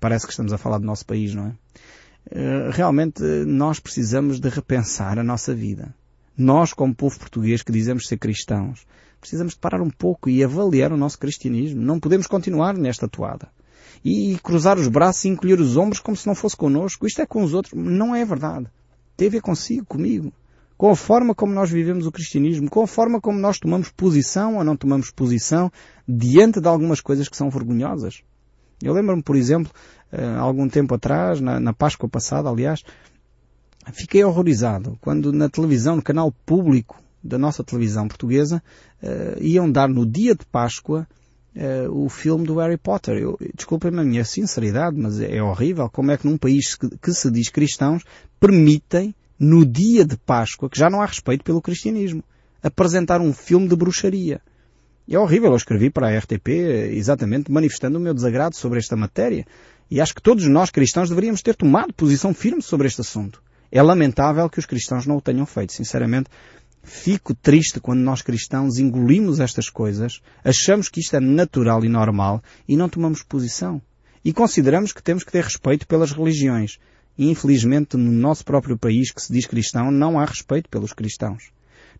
Parece 0.00 0.24
que 0.24 0.32
estamos 0.32 0.54
a 0.54 0.58
falar 0.58 0.78
do 0.78 0.86
nosso 0.86 1.04
país, 1.04 1.34
não 1.34 1.48
é? 1.48 1.52
Eh, 2.30 2.70
realmente 2.72 3.22
nós 3.46 3.78
precisamos 3.78 4.40
de 4.40 4.48
repensar 4.48 5.18
a 5.18 5.22
nossa 5.22 5.54
vida. 5.54 5.94
Nós, 6.36 6.72
como 6.72 6.94
povo 6.94 7.18
português 7.18 7.62
que 7.62 7.70
dizemos 7.70 8.08
ser 8.08 8.16
cristãos, 8.16 8.86
precisamos 9.20 9.52
de 9.52 9.60
parar 9.60 9.82
um 9.82 9.90
pouco 9.90 10.30
e 10.30 10.42
avaliar 10.42 10.92
o 10.92 10.96
nosso 10.96 11.18
cristianismo. 11.18 11.82
Não 11.82 12.00
podemos 12.00 12.26
continuar 12.26 12.74
nesta 12.74 13.06
toada. 13.06 13.48
E 14.02 14.38
cruzar 14.42 14.78
os 14.78 14.88
braços 14.88 15.26
e 15.26 15.28
encolher 15.28 15.60
os 15.60 15.76
ombros 15.76 16.00
como 16.00 16.16
se 16.16 16.26
não 16.26 16.34
fosse 16.34 16.56
connosco. 16.56 17.06
Isto 17.06 17.20
é 17.20 17.26
com 17.26 17.42
os 17.42 17.52
outros. 17.52 17.74
Não 17.74 18.14
é 18.14 18.24
verdade. 18.24 18.66
Tem 19.20 19.28
a 19.28 19.32
ver 19.32 19.42
consigo, 19.42 19.84
comigo. 19.84 20.32
Com 20.78 20.88
a 20.88 20.96
forma 20.96 21.34
como 21.34 21.52
nós 21.52 21.70
vivemos 21.70 22.06
o 22.06 22.10
cristianismo, 22.10 22.70
com 22.70 22.82
a 22.82 22.86
forma 22.86 23.20
como 23.20 23.38
nós 23.38 23.58
tomamos 23.58 23.90
posição 23.90 24.56
ou 24.56 24.64
não 24.64 24.74
tomamos 24.74 25.10
posição 25.10 25.70
diante 26.08 26.58
de 26.58 26.66
algumas 26.66 27.02
coisas 27.02 27.28
que 27.28 27.36
são 27.36 27.50
vergonhosas. 27.50 28.22
Eu 28.82 28.94
lembro-me, 28.94 29.22
por 29.22 29.36
exemplo, 29.36 29.70
uh, 30.10 30.40
algum 30.40 30.66
tempo 30.70 30.94
atrás, 30.94 31.38
na, 31.38 31.60
na 31.60 31.74
Páscoa 31.74 32.08
passada, 32.08 32.48
aliás, 32.48 32.82
fiquei 33.92 34.24
horrorizado 34.24 34.96
quando 35.02 35.34
na 35.34 35.50
televisão, 35.50 35.96
no 35.96 36.02
canal 36.02 36.32
público 36.32 36.98
da 37.22 37.36
nossa 37.36 37.62
televisão 37.62 38.08
portuguesa, 38.08 38.62
uh, 39.02 39.38
iam 39.42 39.70
dar 39.70 39.90
no 39.90 40.06
dia 40.06 40.34
de 40.34 40.46
Páscoa 40.46 41.06
uh, 41.56 42.04
o 42.04 42.08
filme 42.08 42.46
do 42.46 42.58
Harry 42.58 42.76
Potter. 42.76 43.22
Desculpem-me 43.54 44.00
a 44.00 44.04
minha 44.04 44.24
sinceridade, 44.24 44.96
mas 44.96 45.20
é 45.20 45.42
horrível 45.42 45.88
como 45.88 46.10
é 46.10 46.16
que 46.16 46.26
num 46.26 46.38
país 46.38 46.74
que, 46.74 46.88
que, 46.98 47.12
se 47.12 47.30
diz 47.30 47.48
cristãos 47.48 48.02
permitem, 48.38 49.14
no 49.38 49.64
dia 49.64 50.04
de 50.04 50.16
Páscoa, 50.16 50.68
que 50.68 50.78
já 50.78 50.90
não 50.90 51.00
há 51.00 51.06
respeito 51.06 51.42
pelo 51.42 51.62
cristianismo, 51.62 52.22
apresentar 52.62 53.20
um 53.20 53.32
filme 53.32 53.68
de 53.68 53.74
bruxaria. 53.74 54.40
É 55.08 55.18
horrível, 55.18 55.50
eu 55.50 55.56
escrevi 55.56 55.90
para 55.90 56.08
a 56.08 56.18
RTP 56.18 56.48
exatamente 56.92 57.50
manifestando 57.50 57.98
o 57.98 58.00
meu 58.00 58.14
desagrado 58.14 58.54
sobre 58.54 58.78
esta 58.78 58.94
matéria. 58.94 59.46
E 59.90 60.00
acho 60.00 60.14
que 60.14 60.22
todos 60.22 60.46
nós 60.46 60.70
cristãos 60.70 61.08
deveríamos 61.08 61.42
ter 61.42 61.56
tomado 61.56 61.92
posição 61.92 62.32
firme 62.32 62.62
sobre 62.62 62.86
este 62.86 63.00
assunto. 63.00 63.42
É 63.72 63.82
lamentável 63.82 64.48
que 64.48 64.58
os 64.58 64.66
cristãos 64.66 65.06
não 65.06 65.16
o 65.16 65.20
tenham 65.20 65.46
feito. 65.46 65.72
Sinceramente, 65.72 66.28
fico 66.82 67.34
triste 67.34 67.80
quando 67.80 68.00
nós 68.00 68.22
cristãos 68.22 68.78
engolimos 68.78 69.40
estas 69.40 69.68
coisas, 69.68 70.20
achamos 70.44 70.88
que 70.88 71.00
isto 71.00 71.16
é 71.16 71.20
natural 71.20 71.84
e 71.84 71.88
normal 71.88 72.42
e 72.68 72.76
não 72.76 72.88
tomamos 72.88 73.22
posição. 73.22 73.80
E 74.24 74.32
consideramos 74.32 74.92
que 74.92 75.02
temos 75.02 75.24
que 75.24 75.32
ter 75.32 75.44
respeito 75.44 75.86
pelas 75.86 76.12
religiões. 76.12 76.78
E 77.16 77.28
infelizmente 77.30 77.96
no 77.96 78.12
nosso 78.12 78.44
próprio 78.44 78.78
país 78.78 79.10
que 79.10 79.22
se 79.22 79.32
diz 79.32 79.46
cristão 79.46 79.90
não 79.90 80.18
há 80.18 80.24
respeito 80.24 80.68
pelos 80.68 80.92
cristãos 80.92 81.50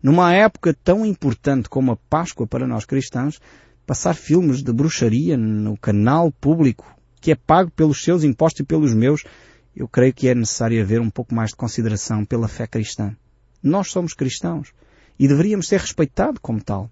numa 0.01 0.33
época 0.33 0.75
tão 0.83 1.05
importante 1.05 1.69
como 1.69 1.91
a 1.91 1.95
Páscoa 1.95 2.47
para 2.47 2.67
nós 2.67 2.85
cristãos, 2.85 3.39
passar 3.85 4.13
filmes 4.13 4.63
de 4.63 4.73
bruxaria 4.73 5.37
no 5.37 5.77
canal 5.77 6.31
público, 6.31 6.95
que 7.19 7.31
é 7.31 7.35
pago 7.35 7.69
pelos 7.71 8.03
seus 8.03 8.23
impostos 8.23 8.61
e 8.61 8.65
pelos 8.65 8.93
meus, 8.93 9.23
eu 9.75 9.87
creio 9.87 10.13
que 10.13 10.27
é 10.27 10.35
necessário 10.35 10.81
haver 10.81 10.99
um 10.99 11.09
pouco 11.09 11.33
mais 11.35 11.51
de 11.51 11.55
consideração 11.55 12.25
pela 12.25 12.47
fé 12.47 12.65
cristã. 12.65 13.15
Nós 13.61 13.91
somos 13.91 14.13
cristãos 14.13 14.73
e 15.19 15.27
deveríamos 15.27 15.67
ser 15.67 15.79
respeitados 15.79 16.39
como 16.41 16.61
tal. 16.61 16.89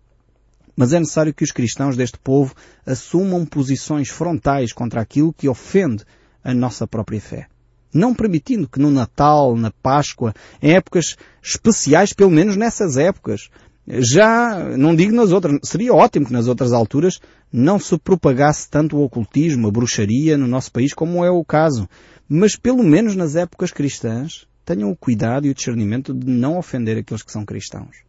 Mas 0.75 0.93
é 0.93 0.99
necessário 0.99 1.33
que 1.33 1.43
os 1.43 1.51
cristãos 1.51 1.97
deste 1.97 2.17
povo 2.17 2.55
assumam 2.85 3.45
posições 3.45 4.09
frontais 4.09 4.71
contra 4.71 5.01
aquilo 5.01 5.33
que 5.33 5.49
ofende 5.49 6.05
a 6.43 6.53
nossa 6.53 6.87
própria 6.87 7.19
fé 7.19 7.47
não 7.93 8.13
permitindo 8.13 8.67
que 8.67 8.79
no 8.79 8.91
Natal, 8.91 9.55
na 9.55 9.71
Páscoa, 9.71 10.33
em 10.61 10.73
épocas 10.73 11.15
especiais, 11.41 12.13
pelo 12.13 12.29
menos 12.29 12.55
nessas 12.55 12.97
épocas, 12.97 13.49
já, 13.87 14.77
não 14.77 14.95
digo 14.95 15.15
nas 15.15 15.31
outras, 15.31 15.59
seria 15.63 15.93
ótimo 15.93 16.27
que 16.27 16.33
nas 16.33 16.47
outras 16.47 16.71
alturas 16.71 17.19
não 17.51 17.79
se 17.79 17.97
propagasse 17.97 18.69
tanto 18.69 18.95
o 18.95 19.03
ocultismo, 19.03 19.67
a 19.67 19.71
bruxaria 19.71 20.37
no 20.37 20.47
nosso 20.47 20.71
país 20.71 20.93
como 20.93 21.25
é 21.25 21.31
o 21.31 21.43
caso. 21.43 21.89
Mas 22.27 22.55
pelo 22.55 22.83
menos 22.83 23.15
nas 23.15 23.35
épocas 23.35 23.71
cristãs, 23.71 24.45
tenham 24.69 24.91
o 24.91 24.95
cuidado 24.95 25.47
e 25.47 25.49
o 25.49 25.53
discernimento 25.55 26.13
de 26.13 26.29
não 26.29 26.55
ofender 26.55 26.95
aqueles 26.95 27.23
que 27.23 27.31
são 27.31 27.43
cristãos. 27.43 28.03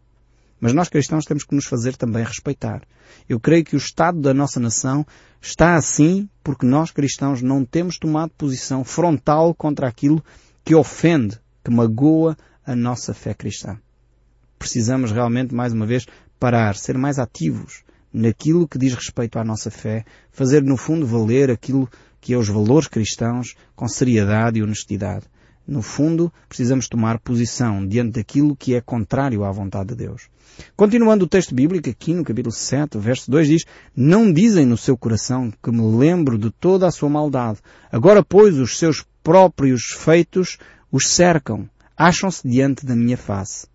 Mas 0.61 0.75
nós 0.75 0.91
cristãos 0.91 1.25
temos 1.25 1.43
que 1.43 1.55
nos 1.55 1.65
fazer 1.65 1.97
também 1.97 2.23
respeitar. 2.23 2.83
Eu 3.27 3.41
creio 3.41 3.65
que 3.65 3.75
o 3.75 3.79
estado 3.79 4.21
da 4.21 4.35
nossa 4.35 4.61
nação 4.61 5.07
está 5.41 5.75
assim 5.75 6.29
porque 6.45 6.67
nós 6.67 6.91
cristãos 6.91 7.41
não 7.41 7.65
temos 7.65 7.97
tomado 7.97 8.33
posição 8.37 8.85
frontal 8.85 9.55
contra 9.55 9.89
aquilo 9.89 10.23
que 10.63 10.75
ofende, 10.75 11.41
que 11.65 11.71
magoa 11.71 12.37
a 12.67 12.77
nossa 12.77 13.15
fé 13.15 13.33
cristã. 13.33 13.79
Precisamos 14.59 15.13
realmente, 15.13 15.55
mais 15.55 15.73
uma 15.73 15.87
vez, 15.87 16.05
parar, 16.39 16.77
ser 16.77 16.99
mais 16.99 17.19
ativos 17.19 17.83
naquilo 18.13 18.69
que 18.69 18.77
diz 18.77 18.93
respeito 18.93 19.39
à 19.39 19.45
nossa 19.45 19.71
fé, 19.71 20.05
fazer 20.31 20.63
no 20.63 20.77
fundo 20.77 21.07
valer 21.07 21.51
aquilo 21.51 21.89
que 22.21 22.35
é 22.35 22.37
os 22.37 22.49
valores 22.49 22.87
cristãos 22.87 23.55
com 23.75 23.89
seriedade 23.89 24.59
e 24.59 24.63
honestidade. 24.63 25.25
No 25.71 25.83
fundo, 25.83 26.33
precisamos 26.49 26.89
tomar 26.89 27.21
posição 27.21 27.87
diante 27.87 28.15
daquilo 28.15 28.57
que 28.57 28.75
é 28.75 28.81
contrário 28.81 29.45
à 29.45 29.53
vontade 29.53 29.91
de 29.91 29.95
Deus. 29.95 30.23
Continuando 30.75 31.25
o 31.25 31.29
texto 31.29 31.55
bíblico, 31.55 31.89
aqui 31.89 32.13
no 32.13 32.25
capítulo 32.25 32.53
7, 32.53 32.99
verso 32.99 33.31
2 33.31 33.47
diz, 33.47 33.65
Não 33.95 34.33
dizem 34.33 34.67
no 34.67 34.77
seu 34.77 34.99
coração 34.99 35.53
que 35.63 35.71
me 35.71 35.97
lembro 35.97 36.37
de 36.37 36.51
toda 36.51 36.89
a 36.89 36.91
sua 36.91 37.09
maldade. 37.09 37.61
Agora, 37.93 38.21
pois, 38.21 38.59
os 38.59 38.77
seus 38.77 39.07
próprios 39.23 39.93
feitos 39.97 40.59
os 40.91 41.07
cercam. 41.07 41.71
Acham-se 41.97 42.49
diante 42.49 42.85
da 42.85 42.97
minha 42.97 43.17
face. 43.17 43.69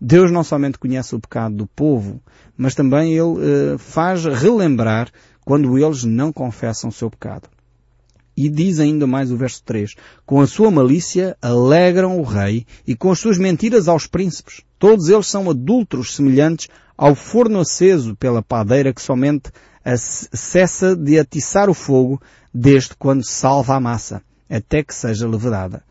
Deus 0.00 0.30
não 0.30 0.44
somente 0.44 0.78
conhece 0.78 1.12
o 1.16 1.20
pecado 1.20 1.56
do 1.56 1.66
povo, 1.66 2.22
mas 2.56 2.76
também 2.76 3.14
Ele 3.14 3.74
uh, 3.74 3.78
faz 3.78 4.24
relembrar 4.24 5.10
quando 5.44 5.76
eles 5.76 6.04
não 6.04 6.32
confessam 6.32 6.88
o 6.88 6.92
seu 6.92 7.10
pecado. 7.10 7.48
E 8.36 8.48
diz 8.48 8.80
ainda 8.80 9.06
mais 9.06 9.30
o 9.30 9.36
verso 9.36 9.62
3, 9.64 9.94
com 10.24 10.40
a 10.40 10.46
sua 10.46 10.70
malícia 10.70 11.36
alegram 11.42 12.18
o 12.18 12.22
rei 12.22 12.66
e 12.86 12.96
com 12.96 13.10
as 13.10 13.18
suas 13.18 13.36
mentiras 13.36 13.88
aos 13.88 14.06
príncipes. 14.06 14.62
Todos 14.78 15.08
eles 15.08 15.26
são 15.26 15.50
adúlteros 15.50 16.14
semelhantes 16.14 16.68
ao 16.96 17.14
forno 17.14 17.60
aceso 17.60 18.16
pela 18.16 18.42
padeira 18.42 18.92
que 18.92 19.02
somente 19.02 19.50
cessa 19.84 20.94
de 20.94 21.18
atiçar 21.18 21.68
o 21.68 21.74
fogo 21.74 22.20
desde 22.54 22.94
quando 22.96 23.24
salva 23.24 23.74
a 23.74 23.80
massa, 23.80 24.22
até 24.48 24.82
que 24.82 24.94
seja 24.94 25.28
levedada. 25.28 25.82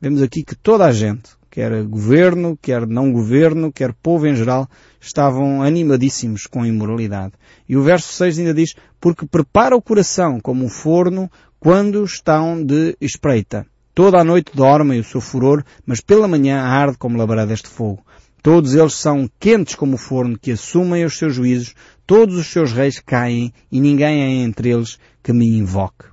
Vemos 0.00 0.22
aqui 0.22 0.44
que 0.44 0.54
toda 0.54 0.84
a 0.84 0.92
gente, 0.92 1.30
quer 1.50 1.82
governo, 1.84 2.58
quer 2.60 2.86
não 2.86 3.12
governo, 3.12 3.72
quer 3.72 3.92
povo 3.92 4.26
em 4.26 4.36
geral, 4.36 4.68
estavam 5.00 5.62
animadíssimos 5.62 6.46
com 6.46 6.62
a 6.62 6.68
imoralidade. 6.68 7.32
E 7.68 7.76
o 7.76 7.82
verso 7.82 8.12
6 8.12 8.38
ainda 8.38 8.54
diz, 8.54 8.74
porque 9.00 9.26
prepara 9.26 9.74
o 9.74 9.82
coração 9.82 10.38
como 10.40 10.64
um 10.64 10.68
forno 10.68 11.30
quando 11.58 12.04
estão 12.04 12.64
de 12.64 12.96
espreita. 13.00 13.66
Toda 13.94 14.20
a 14.20 14.24
noite 14.24 14.52
dormem 14.54 15.00
o 15.00 15.04
seu 15.04 15.20
furor, 15.20 15.64
mas 15.84 16.00
pela 16.00 16.28
manhã 16.28 16.60
arde 16.60 16.96
como 16.98 17.18
labareda 17.18 17.54
de 17.54 17.66
fogo. 17.66 18.04
Todos 18.42 18.74
eles 18.74 18.94
são 18.94 19.28
quentes 19.40 19.74
como 19.74 19.94
o 19.94 19.98
forno 19.98 20.38
que 20.38 20.52
assumem 20.52 21.04
os 21.04 21.18
seus 21.18 21.34
juízos, 21.34 21.74
Todos 22.08 22.36
os 22.36 22.46
seus 22.46 22.72
reis 22.72 22.98
caem 23.00 23.52
e 23.70 23.78
ninguém 23.78 24.22
é 24.22 24.42
entre 24.42 24.70
eles 24.70 24.98
que 25.22 25.30
me 25.30 25.46
invoque. 25.46 26.06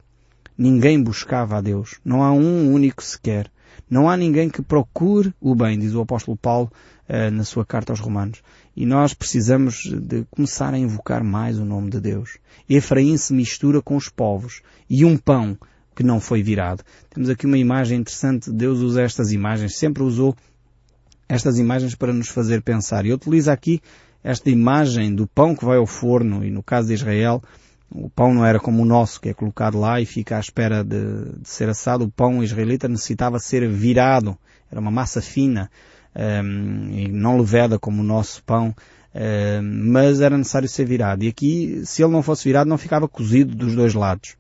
Ninguém 0.58 1.02
buscava 1.02 1.56
a 1.56 1.62
Deus. 1.62 2.02
Não 2.04 2.22
há 2.22 2.34
um 2.34 2.74
único 2.74 3.02
sequer. 3.02 3.50
Não 3.90 4.10
há 4.10 4.18
ninguém 4.18 4.50
que 4.50 4.62
procure 4.62 5.34
o 5.40 5.56
bem, 5.56 5.80
diz 5.80 5.94
o 5.94 6.02
apóstolo 6.02 6.36
Paulo 6.36 6.70
uh, 7.08 7.32
na 7.32 7.46
sua 7.46 7.66
carta 7.66 7.94
aos 7.94 8.02
Romanos. 8.02 8.44
E 8.76 8.86
nós 8.86 9.14
precisamos 9.14 9.84
de 9.86 10.26
começar 10.30 10.74
a 10.74 10.78
invocar 10.78 11.24
mais 11.24 11.58
o 11.58 11.64
nome 11.64 11.90
de 11.90 12.02
Deus. 12.02 12.38
Efraim 12.70 13.16
se 13.16 13.34
mistura 13.34 13.82
com 13.82 13.96
os 13.96 14.10
povos 14.10 14.62
e 14.90 15.06
um 15.06 15.18
pão 15.18 15.58
que 15.96 16.04
não 16.04 16.20
foi 16.20 16.44
virado. 16.44 16.84
Temos 17.10 17.30
aqui 17.30 17.46
uma 17.46 17.58
imagem 17.58 18.00
interessante. 18.00 18.52
Deus 18.52 18.80
usa 18.80 19.02
estas 19.02 19.32
imagens, 19.32 19.78
sempre 19.78 20.04
usou 20.04 20.36
estas 21.30 21.58
imagens 21.58 21.96
para 21.96 22.12
nos 22.12 22.28
fazer 22.28 22.62
pensar. 22.62 23.06
E 23.06 23.14
utiliza 23.14 23.54
aqui 23.54 23.82
esta 24.22 24.50
imagem 24.50 25.16
do 25.16 25.26
pão 25.26 25.56
que 25.56 25.64
vai 25.64 25.78
ao 25.78 25.88
forno 25.88 26.44
e 26.44 26.52
no 26.52 26.62
caso 26.62 26.90
de 26.90 26.96
Israel, 26.96 27.42
o 27.90 28.10
pão 28.10 28.34
não 28.34 28.46
era 28.46 28.60
como 28.60 28.82
o 28.82 28.86
nosso, 28.86 29.22
que 29.22 29.30
é 29.30 29.34
colocado 29.34 29.80
lá 29.80 30.02
e 30.02 30.06
fica 30.06 30.36
à 30.36 30.40
espera 30.40 30.84
de, 30.84 31.40
de 31.40 31.48
ser 31.48 31.70
assado. 31.70 32.04
O 32.04 32.12
pão 32.12 32.44
israelita 32.44 32.90
necessitava 32.90 33.40
ser 33.40 33.70
virado. 33.70 34.38
Era 34.70 34.82
uma 34.82 34.92
massa 34.92 35.22
fina 35.22 35.72
um, 36.16 36.92
ehm, 36.94 37.08
não 37.12 37.38
levada 37.38 37.78
como 37.78 38.02
o 38.02 38.06
nosso 38.06 38.44
pão. 38.44 38.68
Um, 38.68 39.20
ehm, 39.20 39.92
mas 39.92 40.22
era 40.22 40.38
necessário 40.38 40.68
ser 40.70 40.86
virado. 40.86 41.24
E 41.24 41.28
aqui, 41.28 41.82
se 41.86 42.04
ele 42.04 42.12
não 42.12 42.24
fosse 42.24 42.44
virado, 42.44 42.70
não 42.70 42.78
ficava 42.78 43.08
cozido 43.08 43.56
dos 43.56 43.76
dois 43.76 43.94
lados. 43.94 44.36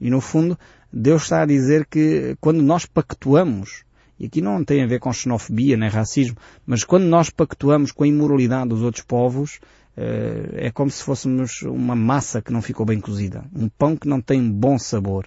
E 0.00 0.08
no 0.10 0.20
fundo, 0.20 0.58
Deus 0.92 1.22
está 1.22 1.42
a 1.42 1.46
dizer 1.46 1.86
que 1.86 2.36
quando 2.40 2.62
nós 2.62 2.86
pactuamos, 2.86 3.84
e 4.18 4.26
aqui 4.26 4.40
não 4.40 4.64
tem 4.64 4.82
a 4.82 4.86
ver 4.86 4.98
com 4.98 5.12
xenofobia 5.12 5.76
nem 5.76 5.88
racismo, 5.88 6.36
mas 6.66 6.84
quando 6.84 7.04
nós 7.04 7.30
pactuamos 7.30 7.92
com 7.92 8.04
a 8.04 8.08
imoralidade 8.08 8.68
dos 8.68 8.82
outros 8.82 9.04
povos, 9.04 9.60
eh, 9.96 10.66
é 10.66 10.70
como 10.70 10.90
se 10.90 11.02
fôssemos 11.02 11.62
uma 11.62 11.94
massa 11.94 12.42
que 12.42 12.52
não 12.52 12.60
ficou 12.60 12.84
bem 12.84 13.00
cozida, 13.00 13.44
um 13.54 13.68
pão 13.68 13.96
que 13.96 14.08
não 14.08 14.20
tem 14.20 14.50
bom 14.50 14.78
sabor. 14.78 15.26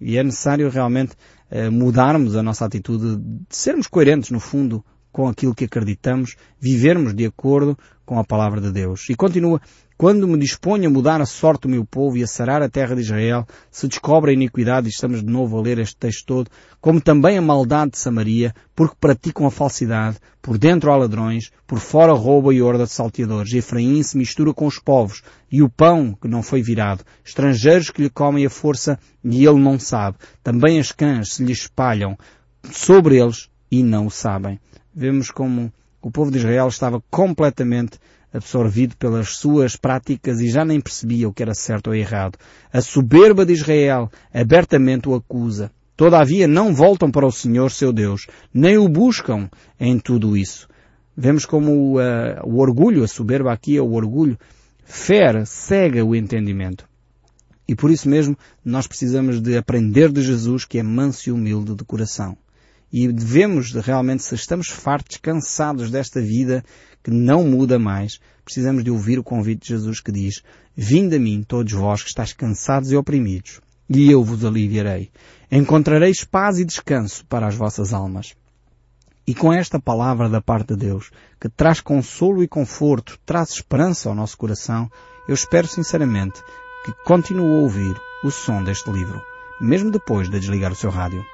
E 0.00 0.16
é 0.18 0.24
necessário 0.24 0.68
realmente 0.68 1.14
eh, 1.50 1.70
mudarmos 1.70 2.34
a 2.34 2.42
nossa 2.42 2.64
atitude, 2.64 3.16
de 3.16 3.56
sermos 3.56 3.86
coerentes 3.86 4.30
no 4.30 4.40
fundo 4.40 4.84
com 5.14 5.28
aquilo 5.28 5.54
que 5.54 5.66
acreditamos, 5.66 6.34
vivermos 6.60 7.14
de 7.14 7.24
acordo 7.24 7.78
com 8.04 8.18
a 8.18 8.24
palavra 8.24 8.60
de 8.60 8.72
Deus. 8.72 9.08
E 9.08 9.14
continua, 9.14 9.60
quando 9.96 10.26
me 10.26 10.36
disponho 10.36 10.88
a 10.88 10.92
mudar 10.92 11.20
a 11.20 11.24
sorte 11.24 11.62
do 11.62 11.68
meu 11.68 11.84
povo 11.84 12.16
e 12.16 12.24
a 12.24 12.26
sarar 12.26 12.60
a 12.60 12.68
terra 12.68 12.96
de 12.96 13.02
Israel, 13.02 13.46
se 13.70 13.86
descobre 13.86 14.32
a 14.32 14.34
iniquidade, 14.34 14.88
e 14.88 14.90
estamos 14.90 15.20
de 15.20 15.30
novo 15.30 15.56
a 15.56 15.62
ler 15.62 15.78
este 15.78 15.96
texto 15.96 16.26
todo, 16.26 16.50
como 16.80 17.00
também 17.00 17.38
a 17.38 17.40
maldade 17.40 17.92
de 17.92 17.98
Samaria, 17.98 18.52
porque 18.74 18.96
praticam 18.98 19.46
a 19.46 19.52
falsidade, 19.52 20.18
por 20.42 20.58
dentro 20.58 20.90
há 20.90 20.96
ladrões, 20.96 21.52
por 21.64 21.78
fora 21.78 22.12
rouba 22.12 22.52
e 22.52 22.60
horda 22.60 22.82
de 22.82 22.90
salteadores. 22.90 23.54
Efraim 23.54 24.02
se 24.02 24.18
mistura 24.18 24.52
com 24.52 24.66
os 24.66 24.80
povos, 24.80 25.22
e 25.48 25.62
o 25.62 25.70
pão 25.70 26.18
que 26.20 26.26
não 26.26 26.42
foi 26.42 26.60
virado, 26.60 27.04
estrangeiros 27.24 27.88
que 27.88 28.02
lhe 28.02 28.10
comem 28.10 28.44
a 28.44 28.50
força, 28.50 28.98
e 29.22 29.46
ele 29.46 29.60
não 29.60 29.78
sabe. 29.78 30.16
Também 30.42 30.80
as 30.80 30.90
cãs 30.90 31.34
se 31.34 31.44
lhe 31.44 31.52
espalham 31.52 32.18
sobre 32.72 33.20
eles, 33.20 33.48
e 33.70 33.80
não 33.80 34.06
o 34.06 34.10
sabem. 34.10 34.58
Vemos 34.94 35.30
como 35.30 35.72
o 36.00 36.10
povo 36.10 36.30
de 36.30 36.38
Israel 36.38 36.68
estava 36.68 37.02
completamente 37.10 37.98
absorvido 38.32 38.96
pelas 38.96 39.30
suas 39.30 39.76
práticas 39.76 40.40
e 40.40 40.48
já 40.48 40.64
nem 40.64 40.80
percebia 40.80 41.28
o 41.28 41.32
que 41.32 41.42
era 41.42 41.54
certo 41.54 41.88
ou 41.88 41.94
errado. 41.94 42.38
A 42.72 42.80
soberba 42.80 43.46
de 43.46 43.52
Israel 43.52 44.10
abertamente 44.32 45.08
o 45.08 45.14
acusa. 45.14 45.70
Todavia 45.96 46.48
não 46.48 46.74
voltam 46.74 47.10
para 47.10 47.26
o 47.26 47.32
Senhor 47.32 47.70
seu 47.70 47.92
Deus, 47.92 48.26
nem 48.52 48.76
o 48.76 48.88
buscam 48.88 49.48
em 49.78 49.98
tudo 49.98 50.36
isso. 50.36 50.68
Vemos 51.16 51.46
como 51.46 51.98
uh, 51.98 52.02
o 52.44 52.58
orgulho, 52.58 53.04
a 53.04 53.08
soberba 53.08 53.52
aqui 53.52 53.76
é 53.76 53.80
o 53.80 53.92
orgulho, 53.92 54.36
fere, 54.84 55.46
cega 55.46 56.04
o 56.04 56.14
entendimento. 56.14 56.88
E 57.66 57.74
por 57.74 57.90
isso 57.90 58.08
mesmo 58.08 58.36
nós 58.64 58.86
precisamos 58.88 59.40
de 59.40 59.56
aprender 59.56 60.10
de 60.10 60.22
Jesus 60.22 60.64
que 60.64 60.78
é 60.78 60.82
manso 60.82 61.28
e 61.28 61.32
humilde 61.32 61.74
de 61.74 61.84
coração. 61.84 62.36
E 62.96 63.08
devemos 63.08 63.72
de, 63.72 63.80
realmente, 63.80 64.22
se 64.22 64.36
estamos 64.36 64.68
fartos, 64.68 65.16
cansados 65.16 65.90
desta 65.90 66.20
vida 66.20 66.64
que 67.02 67.10
não 67.10 67.42
muda 67.42 67.76
mais, 67.76 68.20
precisamos 68.44 68.84
de 68.84 68.90
ouvir 68.92 69.18
o 69.18 69.24
convite 69.24 69.62
de 69.62 69.68
Jesus 69.70 69.98
que 70.00 70.12
diz, 70.12 70.44
Vinde 70.76 71.16
a 71.16 71.18
mim, 71.18 71.42
todos 71.42 71.72
vós 71.72 72.04
que 72.04 72.08
estáis 72.08 72.32
cansados 72.32 72.92
e 72.92 72.96
oprimidos, 72.96 73.60
e 73.90 74.12
eu 74.12 74.22
vos 74.22 74.44
aliviarei. 74.44 75.10
Encontrareis 75.50 76.22
paz 76.22 76.60
e 76.60 76.64
descanso 76.64 77.26
para 77.26 77.48
as 77.48 77.56
vossas 77.56 77.92
almas. 77.92 78.36
E 79.26 79.34
com 79.34 79.52
esta 79.52 79.80
palavra 79.80 80.28
da 80.28 80.40
parte 80.40 80.68
de 80.68 80.86
Deus, 80.86 81.10
que 81.40 81.48
traz 81.48 81.80
consolo 81.80 82.44
e 82.44 82.48
conforto, 82.48 83.18
traz 83.26 83.50
esperança 83.50 84.08
ao 84.08 84.14
nosso 84.14 84.38
coração, 84.38 84.88
eu 85.26 85.34
espero 85.34 85.66
sinceramente 85.66 86.40
que 86.84 86.92
continue 87.04 87.56
a 87.56 87.60
ouvir 87.60 87.96
o 88.22 88.30
som 88.30 88.62
deste 88.62 88.88
livro, 88.88 89.20
mesmo 89.60 89.90
depois 89.90 90.30
de 90.30 90.38
desligar 90.38 90.70
o 90.70 90.76
seu 90.76 90.90
rádio. 90.90 91.33